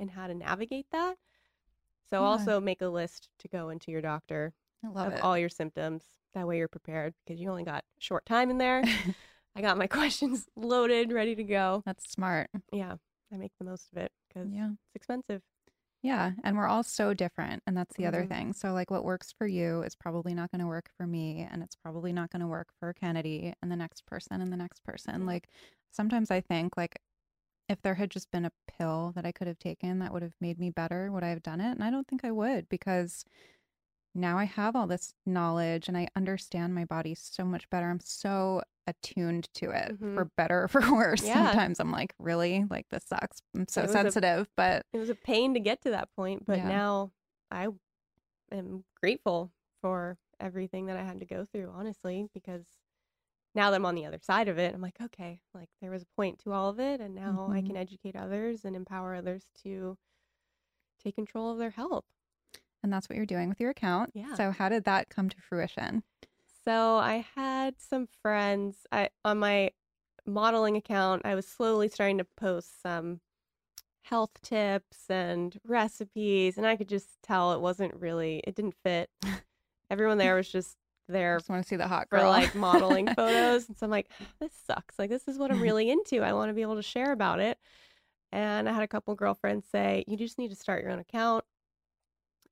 [0.00, 1.16] and how to navigate that
[2.10, 2.26] so Yeah.
[2.28, 4.52] also make a list to go into your doctor
[4.94, 5.20] of it.
[5.22, 6.02] all your symptoms
[6.34, 8.82] that way you're prepared because you only got short time in there
[9.56, 11.82] I got my questions loaded, ready to go.
[11.86, 12.50] That's smart.
[12.72, 12.96] Yeah,
[13.32, 14.70] I make the most of it because Yeah.
[14.72, 15.42] it's expensive.
[16.04, 16.32] Yeah.
[16.44, 17.62] And we're all so different.
[17.66, 18.26] And that's the other Mhm.
[18.26, 18.52] thing.
[18.52, 21.40] So, like, what works for you is probably not going to work for me.
[21.50, 24.56] And it's probably not going to work for Kennedy and the next person and the
[24.58, 25.24] next person.
[25.26, 25.48] Like,
[25.92, 27.00] sometimes I think, like,
[27.68, 30.34] if there had just been a pill that I could have taken that would have
[30.40, 31.72] made me better, would I have done it?
[31.72, 33.24] And I don't think I would because
[34.14, 37.88] now I have all this knowledge and I understand my body so much better.
[37.90, 40.14] I'm so attuned to it Mhm.
[40.14, 41.22] for better or for worse.
[41.24, 41.46] Yeah.
[41.46, 42.64] Sometimes I'm like, really?
[42.68, 43.40] Like, this sucks.
[43.54, 44.48] I'm so It was a- sensitive.
[44.56, 46.68] But It was a pain to get to that point, but Yeah.
[46.68, 47.12] now
[47.50, 47.68] I
[48.52, 52.66] am grateful for everything that I had to go through, honestly, because
[53.54, 56.02] now that I'm on the other side of it, I'm like, okay, like there was
[56.02, 57.66] a point to all of it, and now I Mhm.
[57.66, 59.96] can educate others and empower others to
[60.98, 62.04] take control of their health.
[62.84, 64.10] And that's what you're doing with your account.
[64.12, 64.34] Yeah.
[64.34, 66.02] So how did that come to fruition?
[66.66, 69.70] So I had some friends I on my
[70.26, 73.20] modeling account, I was slowly starting to post some
[74.02, 79.08] health tips and recipes and I could just tell it wasn't really it didn't fit.
[79.90, 80.76] Everyone there was just
[81.08, 82.28] I there just want to see the hot for girl.
[82.28, 84.98] like modeling photos and so I'm like ah, this sucks.
[84.98, 86.20] Like this is what I'm really into.
[86.20, 87.56] I want to be able to share about it.
[88.30, 91.44] And I had a couple girlfriends say, "You just need to start your own account."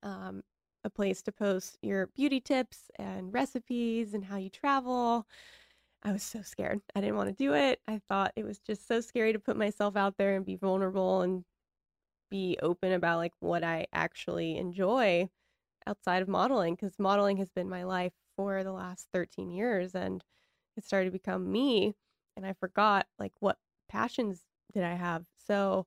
[0.03, 0.43] Um,
[0.83, 5.25] a place to post your beauty tips and recipes and how you travel.
[6.03, 6.81] I was so scared.
[6.95, 7.79] I didn't want to do it.
[7.87, 11.21] I thought it was just so scary to put myself out there and be vulnerable
[11.21, 11.45] and
[12.29, 15.29] be open about like what I actually enjoy
[15.87, 20.23] outside of modeling because modeling has been my life for the last 13 years and
[20.75, 21.95] it started to become me
[22.35, 24.41] and I forgot like what passions
[24.73, 25.25] did I have.
[25.47, 25.85] So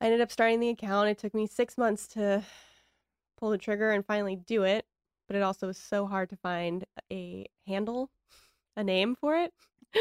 [0.00, 1.08] I ended up starting the account.
[1.08, 2.44] It took me 6 months to
[3.42, 4.86] pull the trigger and finally do it,
[5.26, 8.08] but it also was so hard to find a handle,
[8.76, 9.52] a name for it.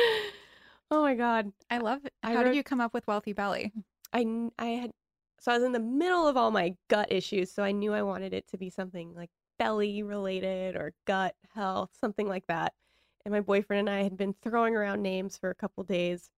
[0.91, 1.51] oh my god.
[1.67, 2.13] I love it.
[2.21, 3.73] I How wrote- did you come up with Wellthy Belly?
[4.13, 4.91] I I had
[5.39, 8.03] so I was in the middle of all my gut issues, so I knew I
[8.03, 12.73] wanted it to be something like belly related or gut health, something like that.
[13.25, 16.29] And my boyfriend and I had been throwing around names for a couple days,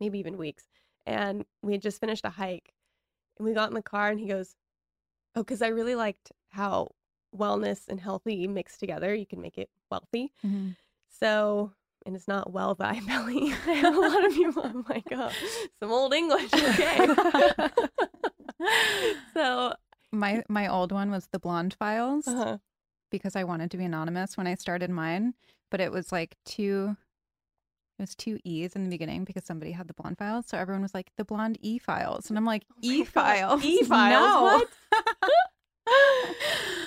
[0.00, 0.64] maybe even weeks.
[1.06, 2.72] And we had just finished a hike,
[3.38, 4.56] and we got in the car, and he goes,
[5.34, 6.90] "Oh, because I really liked how
[7.36, 9.14] wellness and healthy mixed together.
[9.14, 10.32] You can make it wealthy."
[11.20, 11.72] So,
[12.04, 13.52] and it's not well thy belly.
[13.66, 14.62] A lot of people.
[14.64, 15.30] I'm like, oh,
[15.80, 17.06] some old English, okay.
[19.34, 19.74] so,
[20.12, 22.58] My my old one was the Blonde Files uh
[23.10, 25.34] because I wanted to be anonymous when I started mine,
[25.70, 26.96] but it was like two
[27.98, 30.46] it was two E's in the beginning because somebody had the blonde files.
[30.48, 32.30] So everyone was like the blonde E files.
[32.30, 33.62] And I'm like, Oh E files.
[33.64, 34.62] E-files?
[34.92, 35.02] No.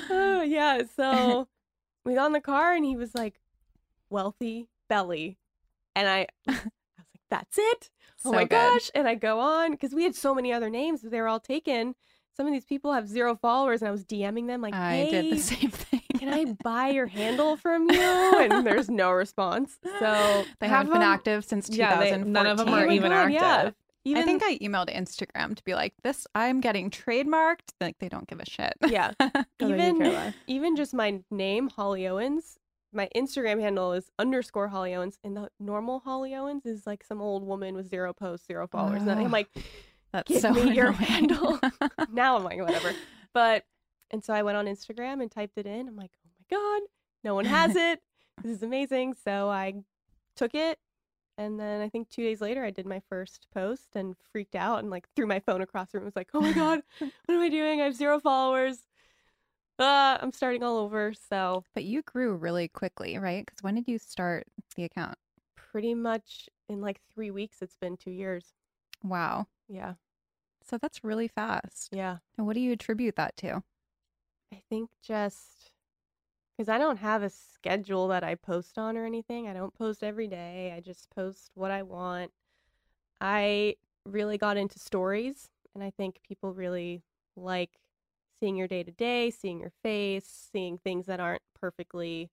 [0.09, 0.81] Oh, yeah.
[0.95, 1.47] So
[2.05, 3.39] we got in the car, and he was like,
[4.11, 5.37] "Wellthy belly,"
[5.95, 6.57] and I, I was
[7.13, 7.89] like, "That's it."
[8.25, 8.49] oh So my good.
[8.51, 11.27] gosh and i go on because we had so many other names but they were
[11.27, 11.93] all taken
[12.35, 15.33] some of these people have zero followers and i was dming them like I did
[15.33, 16.01] the same thing.
[16.17, 21.01] can i buy your handle from you and there's no response so They haven't been
[21.01, 22.31] active since Yeah, they- 2014.
[22.33, 23.71] none of 'em oh are my even God, yeah.
[24.05, 27.73] Even I think I emailed Instagram to be like, this, I'm getting trademarked.
[27.81, 28.73] Like, they don't give a shit.
[28.87, 32.57] yeah Oh, even even just my name holly owens
[32.93, 37.21] my instagram handle is underscore holly owens and the normal holly owens is like some
[37.21, 39.49] old woman with zero posts zero followers and i'm like
[40.15, 41.59] That's give so me your handle.
[42.13, 42.93] now I'm like, whatever.
[43.33, 43.65] But,
[44.11, 45.89] and so I went on Instagram and typed it in.
[45.89, 46.81] I'm like, oh my God,
[47.21, 47.99] no one has it.
[48.41, 49.15] This is amazing.
[49.25, 49.73] So I
[50.37, 50.79] took it.
[51.37, 54.79] And then I think two days later, I did my first post and freaked out
[54.79, 56.05] and like threw my phone across the room.
[56.05, 57.81] was like, oh my God, what am I doing?
[57.81, 58.79] I have zero followers.
[59.77, 61.13] Uh, I'm starting all over.
[61.29, 63.45] So but you grew really quickly, right?
[63.45, 65.17] Because when did you start the account?
[65.75, 68.53] pretty much in like three weeks, it's been two years.
[69.03, 69.47] Wow.
[69.67, 69.95] Yeah.
[70.63, 71.89] So that's really fast.
[71.91, 72.19] Yeah.
[72.37, 73.61] And what do you attribute that to?
[74.53, 75.71] I think just
[76.55, 79.47] because I don't have a schedule that I post on or anything.
[79.47, 80.73] I don't post every day.
[80.75, 82.31] I just post what I want.
[83.19, 83.75] I
[84.05, 87.01] really got into stories, and I think people really
[87.35, 87.71] like
[88.39, 92.29] seeing your day to day, seeing your face, seeing things that aren't perfectly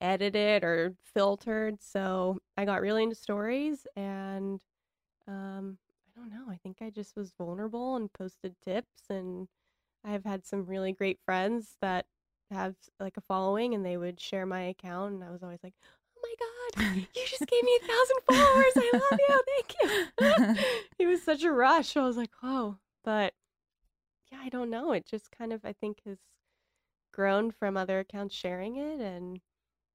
[0.00, 1.82] edited or filtered.
[1.82, 4.60] So I got really into stories, and
[5.28, 5.78] um,
[6.16, 6.50] I don't know.
[6.50, 9.48] I think I just was vulnerable and posted tips and
[10.04, 12.06] I've had some really great friends that
[12.50, 15.74] have like a following and they would share my account and I was always like,
[16.16, 18.74] "Oh my god, you just gave me a thousand followers.
[18.78, 19.42] I love you.
[19.46, 20.56] Thank you."
[20.98, 21.96] it was such a rush.
[21.96, 23.34] I was like, "Oh," but
[24.32, 24.92] yeah, I don't know.
[24.92, 26.18] It just kind of I think has
[27.12, 29.40] grown from other accounts sharing it and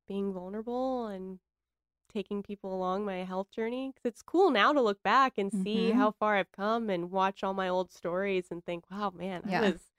[0.08, 1.40] being vulnerable and
[2.14, 5.92] taking people along my health journey because it's cool now to look back and see
[5.92, 5.98] Mhm.
[5.98, 9.60] how far I've come and watch all my old stories and think, wow, man, Yeah.
[9.62, 9.91] I was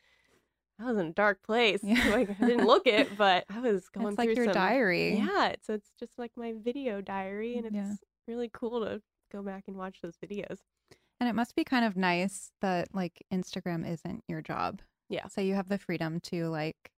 [0.82, 1.80] I was in a dark place.
[1.82, 2.08] Yeah.
[2.10, 4.08] Like I didn't look it, but I was going through.
[4.08, 5.16] it's through like your some, diary.
[5.16, 7.94] Yeah, so it's just like my video diary, and it's Yeah.
[8.26, 10.58] really cool to go back and watch those videos.
[11.20, 14.80] And it must be kind of nice that like Instagram isn't your job.
[15.08, 15.28] Yeah.
[15.28, 16.90] So you have the freedom to like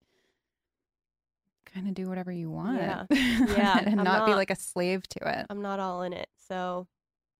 [1.66, 2.78] kind of do whatever you want.
[2.78, 3.04] Yeah.
[3.10, 5.46] Yeah, and I'm not, be like a slave to it.
[5.50, 6.86] I'm not all in it, so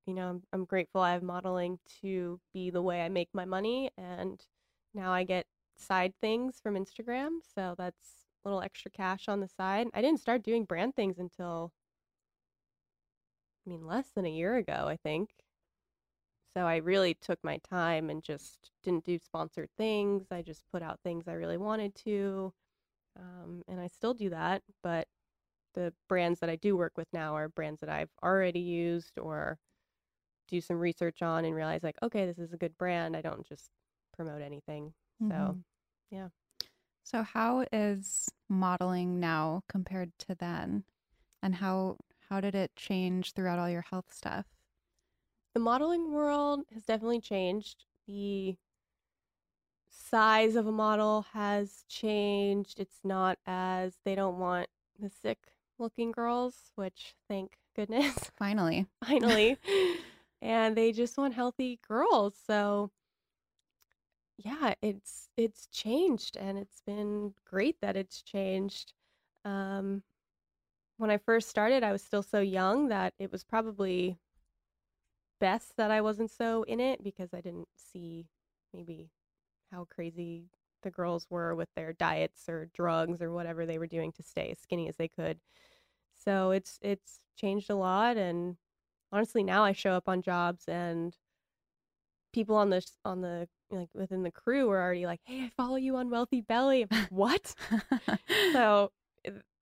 [0.07, 3.47] you know, I'm, I'm grateful I have modeling to be the way I make my
[3.47, 4.39] money, and
[4.95, 5.47] now I get
[5.77, 9.89] side things from Instagram, so that's a little extra cash on the side.
[9.95, 11.73] I didn't start doing brand things until,
[13.67, 15.31] I mean, less than a year ago, I think.
[16.53, 20.27] So I really took my time and just didn't do sponsored things.
[20.31, 22.53] I just put out things I really wanted to,
[23.19, 25.09] um, and I still do that, but
[25.75, 29.59] the brands that I do work with now are brands that I've already used or
[30.49, 33.17] do some research on and realize like, okay, this is a good brand.
[33.17, 33.71] I don't just
[34.17, 34.93] promote anything.
[35.21, 35.65] So Mhm.
[36.11, 36.29] yeah.
[37.03, 40.85] So how is modeling now compared to then?
[41.43, 41.99] And how
[42.31, 44.47] how did it change throughout all your health stuff?
[45.53, 47.87] the modeling world has definitely changed.
[48.09, 48.57] The
[49.89, 52.81] size of a model has changed.
[52.81, 55.39] It's not as they don't want the sick
[55.79, 58.87] looking girls, which thank goodness, Finally.
[59.05, 59.57] finally.
[60.43, 62.35] and they just want healthy girls.
[62.47, 62.91] So
[64.39, 68.93] yeah, it's it's changed and it's been great that it's changed.
[69.45, 70.03] Um
[70.99, 74.19] when I first started, I was still so young that it was probably
[75.41, 78.29] best that I wasn't so in it because I didn't see
[78.73, 79.11] maybe
[79.73, 80.51] how crazy
[80.83, 84.51] the girls were with their diets or drugs or whatever they were doing to stay
[84.51, 85.41] as skinny as they could.
[86.15, 88.57] So it's it's changed a lot and
[89.13, 91.17] honestly now I show up on jobs and
[92.35, 95.77] people on the on the like within the crew were already like, "Hey, I follow
[95.77, 97.55] you on Wellthy Belly." Like, what?
[98.53, 98.93] so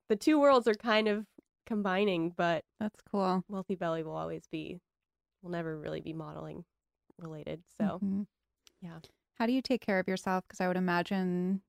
[0.09, 1.27] the two worlds are kind of
[1.67, 3.45] combining, but That's cool.
[3.51, 4.81] Wellthy Belly will always be
[5.43, 6.65] will never really be modeling
[7.19, 7.63] related.
[7.79, 8.27] So Mhm.
[8.81, 9.01] yeah.
[9.35, 10.45] How do you take care of yourself?
[10.47, 11.63] Because I would imagine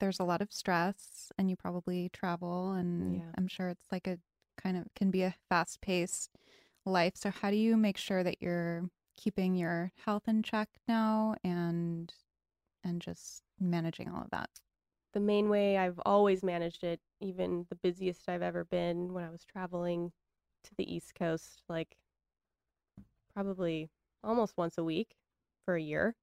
[0.00, 3.32] there's a lot of stress and you probably travel, and Yeah.
[3.36, 4.18] I'm sure it's like a
[4.56, 6.30] kind of can be a fast paced
[6.84, 7.14] life.
[7.16, 12.14] So, how do you make sure that you're keeping your health in check now and
[12.84, 14.50] and just managing all of that?
[15.12, 19.30] the main way I've always managed it, even the busiest I've ever been when I
[19.30, 20.12] was traveling
[20.64, 21.96] to the East Coast, like
[23.34, 23.90] probably
[24.22, 25.16] almost once a week
[25.64, 26.14] for a year.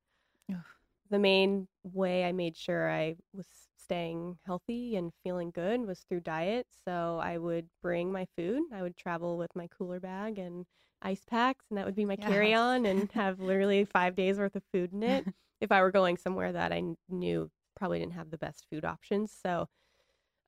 [0.50, 0.64] Ugh.
[1.10, 6.22] The main way I made sure I was staying healthy and feeling good was through
[6.22, 6.68] diet.
[6.86, 8.64] So I would bring my food.
[8.72, 10.66] I would travel with my cooler bag and
[11.02, 14.56] ice packs, and that would be my carry on and have literally five days worth
[14.56, 15.26] of food in it.
[15.62, 19.34] If I were going somewhere that I knew probably didn't have the best food options.
[19.44, 19.68] So,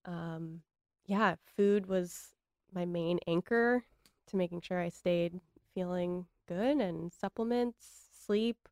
[0.06, 0.62] um,
[1.06, 2.30] yeah, food was
[2.74, 3.84] my main anchor
[4.28, 5.42] to making sure I stayed
[5.74, 8.70] feeling good and supplements, sleep,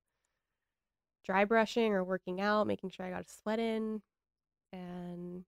[1.25, 4.01] dry brushing or working out, making sure I got a sweat in,
[4.71, 5.43] and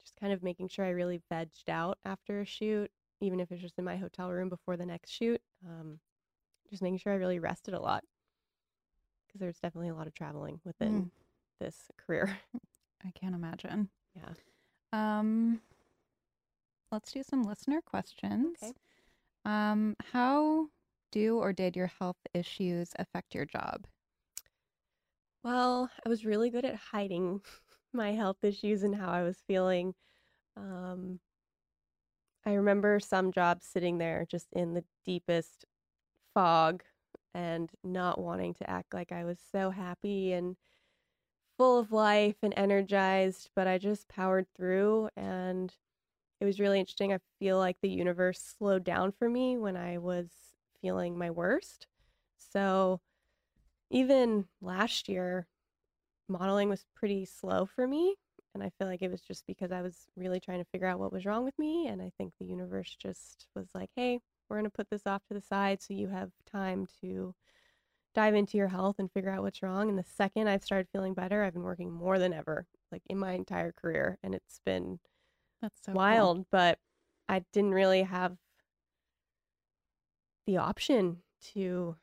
[0.00, 2.90] just kind of making sure I really vegged out after a shoot,
[3.22, 5.40] even if it's just in my hotel room before the next shoot.
[5.66, 6.00] Um,
[6.70, 8.04] just making sure I really rested a lot
[9.26, 11.10] because there's definitely a lot of traveling within Mm.
[11.60, 12.38] this career.
[13.04, 13.88] I can't imagine.
[14.14, 14.34] Yeah.
[14.92, 15.60] Um,
[16.90, 18.58] let's do some listener questions.
[18.62, 18.72] Okay.
[19.44, 20.68] Um, how
[21.10, 23.86] do or did your health issues affect your job?
[25.42, 27.42] Well, I was really good at hiding
[27.92, 29.94] my health issues and how I was feeling.
[30.56, 31.20] Um,
[32.44, 35.64] I remember some jobs sitting there just in the deepest
[36.34, 36.82] fog
[37.34, 40.56] and not wanting to act like I was so happy and
[41.56, 45.74] full of life and energized, but I just powered through and
[46.40, 47.12] it was really interesting.
[47.12, 50.30] I feel like the universe slowed down for me when I was
[50.80, 51.86] feeling my worst.
[52.36, 53.00] So
[53.90, 55.46] even last year,
[56.28, 58.16] modeling was pretty slow for me.
[58.54, 60.98] And I feel like it was just because I was really trying to figure out
[60.98, 61.86] what was wrong with me.
[61.86, 65.22] And I think the universe just was like, hey, we're going to put this off
[65.28, 67.34] to the side so you have time to
[68.14, 69.88] dive into your health and figure out what's wrong.
[69.88, 73.18] And the second I've started feeling better, I've been working more than ever, like in
[73.18, 74.18] my entire career.
[74.22, 74.98] And it's been
[75.62, 75.96] That's so cool.
[75.96, 76.78] wild, but
[77.28, 78.36] I didn't really have
[80.46, 81.22] the option
[81.54, 81.96] to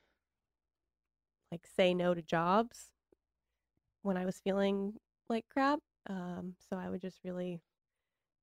[1.52, 2.91] like say no to jobs
[4.02, 4.95] when I was feeling
[5.30, 5.80] like crap.
[6.10, 7.62] Um, so I would just really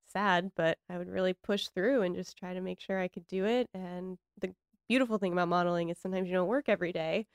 [0.07, 3.27] sad, but I would really push through and just try to make sure I could
[3.27, 3.67] do it.
[3.73, 4.53] And the
[4.87, 7.27] beautiful thing about modeling is sometimes you don't work every day.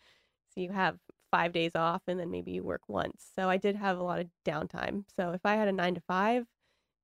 [0.55, 0.99] So you have
[1.31, 3.31] five days off and then maybe you work once.
[3.35, 5.05] So I did have a lot of downtime.
[5.17, 6.45] So if I had a nine to five,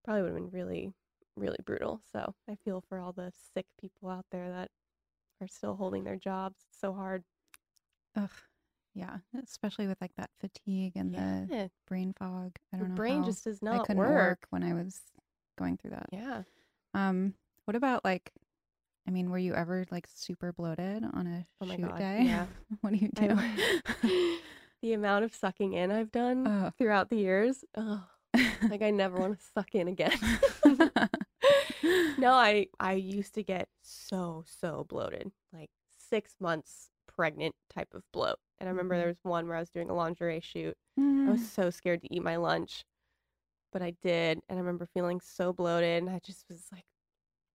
[0.05, 0.93] probably would have been really,
[1.37, 2.01] really brutal.
[2.13, 4.71] So I feel for all the sick people out there that
[5.41, 6.57] are still holding their jobs.
[6.71, 7.25] It's so hard.
[8.17, 8.31] Ugh.
[8.95, 12.57] Yeah, especially with like that fatigue and the brain fog.
[12.73, 12.95] I don't know.
[12.95, 14.11] brain just does I not couldn't work.
[14.11, 15.01] work when I was
[15.59, 16.07] going through that.
[16.13, 16.43] Yeah.
[16.95, 17.35] Um,
[17.65, 18.33] what about like,
[19.07, 22.23] I mean, were you ever like super bloated on a Oh my shoot God, day?
[22.25, 22.47] yeah.
[22.81, 24.39] what do you do?
[24.81, 26.73] The amount of sucking in I've done Ugh.
[26.79, 27.65] throughout the years.
[27.77, 28.05] Oh,
[28.71, 30.17] like I never want to suck in again.
[32.17, 35.71] no, I I used to get so so bloated, like
[36.09, 38.39] six months pregnant type of bloat.
[38.61, 40.77] And I remember there was one where I was doing a lingerie shoot.
[40.97, 41.33] I Mm.
[41.33, 42.85] was so scared to eat my lunch,
[43.73, 46.85] but I did, and I remember feeling so bloated, and I just was like,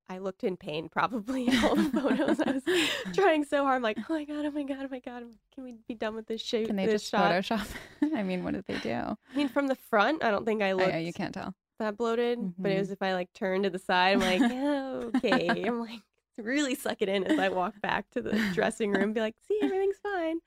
[0.09, 2.39] I looked in pain probably in all the photos.
[2.39, 2.63] I was
[3.13, 3.77] trying so hard.
[3.77, 5.23] I'm like, oh my god, oh my god, oh my god,
[5.53, 6.67] can we be done with this shoot?
[6.67, 7.31] Can they this just shot?
[7.31, 7.67] Photoshop?
[8.15, 8.91] I mean, what did they do?
[8.91, 11.55] I mean, from the front, I don't think I Oh, looked yeah, you can't tell.
[11.79, 12.79] that bloated, but it Mhm.
[12.79, 15.65] was if I like turned to the side, I'm like, yeah, okay.
[15.65, 16.01] I'm like,
[16.37, 19.59] really suck it in as I walk back to the dressing room, be like, see,
[19.63, 20.39] everything's fine.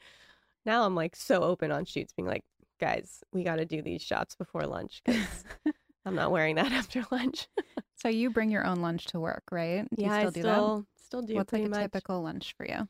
[0.67, 2.45] Now I'm like so open on shoots, being like,
[2.81, 5.45] guys, we got to do these shots before lunch because
[6.05, 7.49] I'm not wearing that after lunch.
[7.97, 9.89] So you bring your own lunch to work, right?
[9.89, 11.29] Do yeah, you still I do still still that?
[11.29, 11.83] do What's like a much.
[11.83, 12.89] typical lunch for you?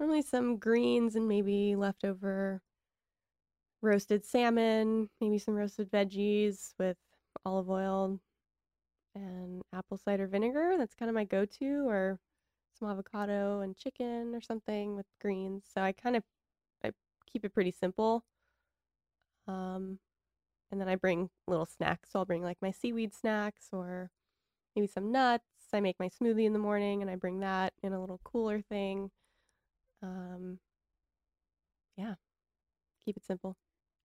[0.00, 2.62] Normally some greens and maybe leftover
[3.82, 6.96] roasted salmon, maybe some roasted veggies with
[7.44, 8.20] olive oil
[9.14, 10.76] and apple cider vinegar.
[10.78, 12.18] That's kind of my go-to, or
[12.78, 15.64] some avocado and chicken or something with greens.
[15.72, 16.22] So I kind of
[17.30, 18.24] keep it pretty simple.
[19.48, 19.98] Um,
[20.70, 22.10] and then I bring little snacks.
[22.12, 24.10] So I'll bring like my seaweed snacks or
[24.74, 25.44] maybe some nuts.
[25.72, 28.60] I make my smoothie in the morning and I bring that in a little cooler
[28.60, 29.10] thing.
[30.02, 30.58] Um,
[31.96, 32.14] yeah,
[33.04, 33.56] keep it simple.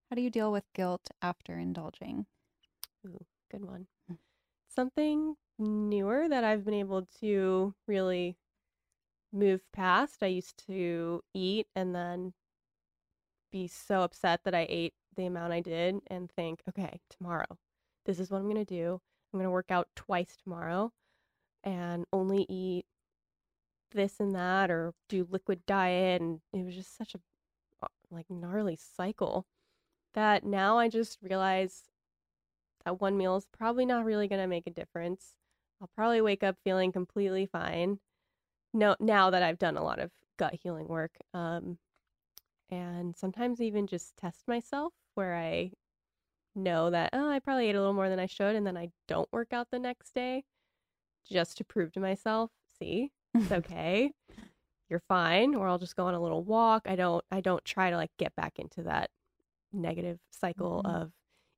[0.09, 2.26] How do you deal with guilt after indulging?
[3.05, 3.88] Ooh, good one.
[4.11, 4.17] Mm.
[4.67, 8.38] Something newer that I've been able to really
[9.32, 10.24] move past.
[10.24, 12.34] I used to eat and then
[13.52, 17.58] be so upset that I ate the amount I did and think, okay, tomorrow,
[18.06, 18.99] this is what I'm going to do.
[19.34, 20.91] I'm going to work out twice tomorrow
[21.64, 22.86] and only eat
[23.93, 26.22] this and that or do liquid diet.
[26.22, 27.20] And it was just such a
[27.84, 29.45] uh, like gnarly cycle
[30.14, 31.84] that now I just realize
[32.86, 35.36] that one meal is probably not really going to make a difference.
[35.82, 37.99] I'll probably wake up feeling completely fine.
[38.74, 41.78] No, now that I've done a lot of gut healing work, um,
[42.72, 45.74] and sometimes even just test myself where I
[46.55, 48.89] know that oh, I probably ate a little more than I should, and then I
[49.07, 50.43] don't work out the next day,
[51.30, 54.11] just to prove to myself, see, it's okay,
[54.89, 56.84] you're fine, or I'll just go on a little walk.
[56.86, 59.09] I don't, I don't try to like get back into that
[59.74, 61.03] negative cycle Mhm.
[61.03, 61.11] of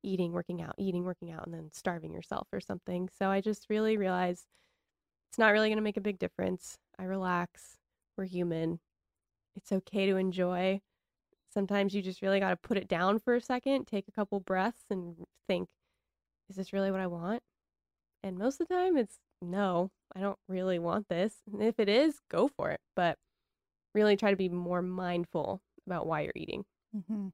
[0.03, 3.09] eating, working out, eating, working out, and then starving yourself or something.
[3.17, 4.45] So I just really realized
[5.29, 6.77] it's not really going to make a big difference.
[6.99, 7.79] I relax.
[8.17, 8.79] We're human.
[9.55, 10.81] It's okay to enjoy.
[11.53, 14.39] Sometimes you just really got to put it down for a second, take a couple
[14.39, 15.15] breaths, and
[15.47, 15.69] think,
[16.49, 17.43] is this really what I want?
[18.23, 21.35] And most of the time, it's no, I don't really want this.
[21.51, 22.79] And if it is, go for it.
[22.95, 23.17] But
[23.93, 26.65] really try to be more mindful about why you're eating.
[27.07, 27.27] hmm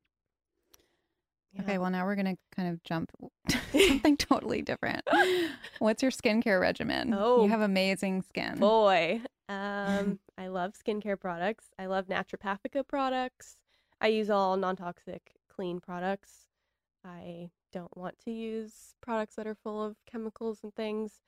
[1.54, 1.62] Yeah.
[1.62, 3.12] Okay, well now we're gonna kind of jump
[3.50, 5.08] to something totally different.
[5.80, 7.14] What's your skincare regimen?
[7.18, 7.44] Oh.
[7.44, 8.56] you have amazing skin.
[8.60, 11.70] Boy, um, I love skincare products.
[11.78, 13.56] I love naturopathica products.
[14.02, 16.48] I use all non-toxic, clean products.
[17.04, 21.22] I don't want to use products that are full of chemicals and things.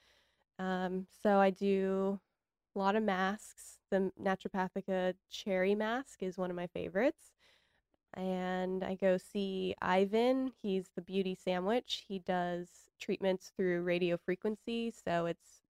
[0.60, 2.20] Um, so I do
[2.76, 3.78] a lot of masks.
[3.90, 7.34] The naturopathica cherry mask is one of my favorites.
[8.14, 10.52] And I go see Ivan.
[10.62, 12.06] He's the beauty sandwich.
[12.08, 12.68] He does
[13.00, 15.62] treatments through radio frequency, so it's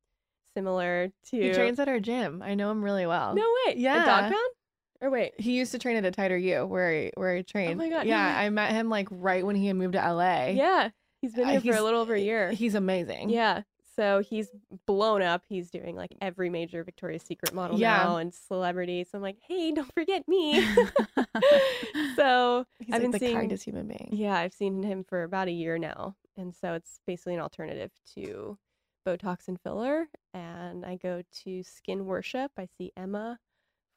[0.55, 2.41] similar to He trains at our gym.
[2.41, 3.35] I know him really well.
[3.35, 3.75] No way.
[3.77, 3.97] Yeah.
[3.97, 4.55] At Dog Pound?
[5.01, 5.33] Or wait.
[5.39, 7.73] He used to train at a Tighter U where he, where he trained.
[7.73, 8.37] Oh my God, no Yeah.
[8.39, 10.47] I met him like right when he had moved to LA.
[10.49, 10.89] Yeah.
[11.21, 12.51] He's been Uh, here for a little over a year.
[12.51, 13.29] He's amazing.
[13.29, 13.63] Yeah.
[13.95, 14.49] So he's
[14.87, 15.43] blown up.
[15.49, 17.97] He's doing like every major Victoria's Secret model Yeah.
[17.97, 19.03] now and celebrity.
[19.03, 20.61] So I'm like, hey, don't forget me.
[22.15, 24.09] so He's I've like been the seeing- kindest human being.
[24.11, 26.15] yeah, I've seen him for about a year now.
[26.37, 28.57] And so it's basically an alternative to
[29.05, 30.07] Botox and filler.
[30.33, 32.51] And I go to Skin Worship.
[32.57, 33.37] I see Emma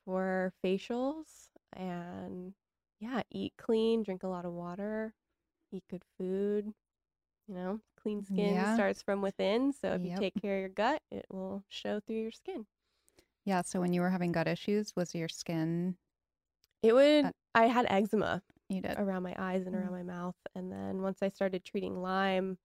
[0.05, 1.51] for facials.
[1.75, 2.55] And
[3.01, 5.15] yeah, eat clean, drink a lot of water,
[5.73, 6.75] eat good food.
[7.49, 8.75] You know, clean skin Yeah.
[8.75, 9.73] starts from within.
[9.73, 10.13] So if Yep.
[10.13, 12.67] you take care of your gut, it will show through your skin.
[13.45, 13.63] yeah.
[13.63, 15.97] So when you were having gut issues, was your skin
[16.83, 18.43] It would, Uh, I had eczema.
[18.69, 18.99] you did?
[18.99, 19.93] around my eyes and around Mm.
[19.93, 20.37] my mouth.
[20.55, 22.59] And then once I started treating Lyme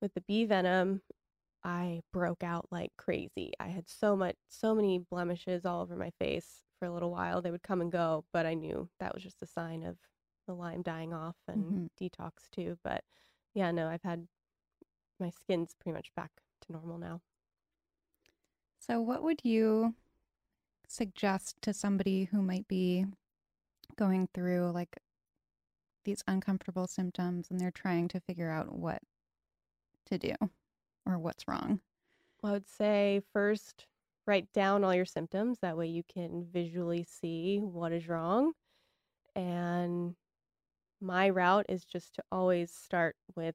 [0.00, 1.02] with the bee venom,
[1.64, 3.52] I broke out like crazy.
[3.60, 7.42] I had so much, so many blemishes all over my face for a little while.
[7.42, 9.98] They would come and go, but I knew that was just a sign of
[10.46, 12.10] the Lyme dying off and Mhm.
[12.10, 12.78] detox too.
[12.82, 13.04] But
[13.54, 14.28] yeah, no, I've had
[15.18, 16.30] my skin's pretty much back
[16.62, 17.22] to normal now.
[18.78, 19.94] So, what would you
[20.86, 23.06] suggest to somebody who might be
[23.96, 24.96] going through like
[26.04, 29.02] these uncomfortable symptoms and they're trying to figure out what
[30.06, 30.34] to do
[31.08, 31.80] or what's wrong?
[32.44, 33.86] I would say first
[34.26, 35.58] write down all your symptoms.
[35.60, 38.52] That way you can visually see what is wrong.
[39.34, 40.14] And
[41.00, 43.54] my route is just to always start with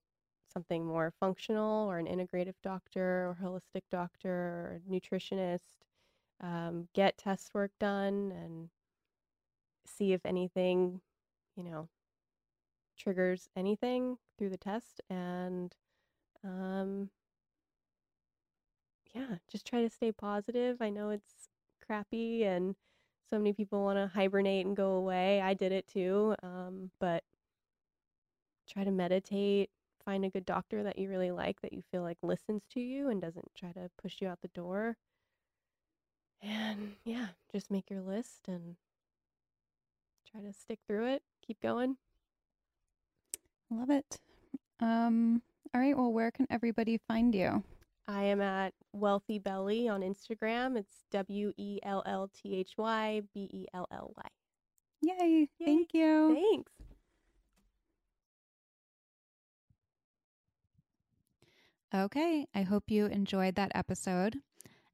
[0.52, 5.70] something more functional or an integrative doctor or holistic doctor or nutritionist.
[6.42, 8.70] Um, get test work done and
[9.86, 11.02] see if anything,
[11.56, 11.88] you know,
[12.98, 15.02] triggers anything through the test.
[15.10, 15.74] And
[16.44, 17.10] um,
[19.14, 20.78] yeah, just try to stay positive.
[20.82, 21.50] I know it's
[21.86, 22.76] crappy and
[23.30, 25.42] so many people want to hibernate and go away.
[25.42, 26.36] I did it too.
[26.44, 27.24] Um, but
[28.68, 29.70] try to meditate,
[30.06, 33.10] find a good doctor that you really like that you feel like listens to you
[33.10, 34.98] and doesn't try to push you out the door.
[36.42, 38.76] And yeah, just make your list and
[40.30, 41.98] try to stick through it, keep going.
[43.70, 44.20] Love it.
[44.80, 45.42] Um,
[45.74, 45.98] all right.
[45.98, 47.64] Well, where can everybody find you?
[48.08, 50.78] I am at Wellthy Belly on Instagram.
[50.78, 54.24] It's W E L L T H Y B E L L Y.
[55.02, 55.50] Yay.
[55.64, 56.34] Thank you.
[56.34, 56.72] Thanks.
[61.96, 64.38] Okay, I hope you enjoyed that episode.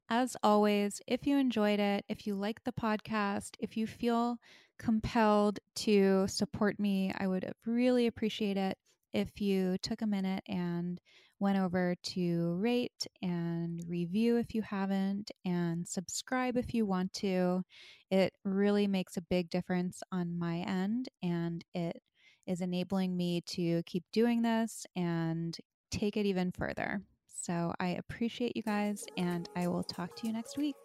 [0.08, 4.38] As always, if you enjoyed it, if you like the podcast, if you feel
[4.78, 8.76] compelled to support me, I would really appreciate it
[9.12, 11.00] if you took a minute and
[11.40, 17.62] went over to rate and review if you haven't, and subscribe if you want to.
[18.10, 22.00] It really makes a big difference on my end, and it
[22.46, 25.56] is enabling me to keep doing this and
[25.90, 27.02] take it even further.
[27.26, 30.76] So I appreciate you guys, and I will talk to you next week.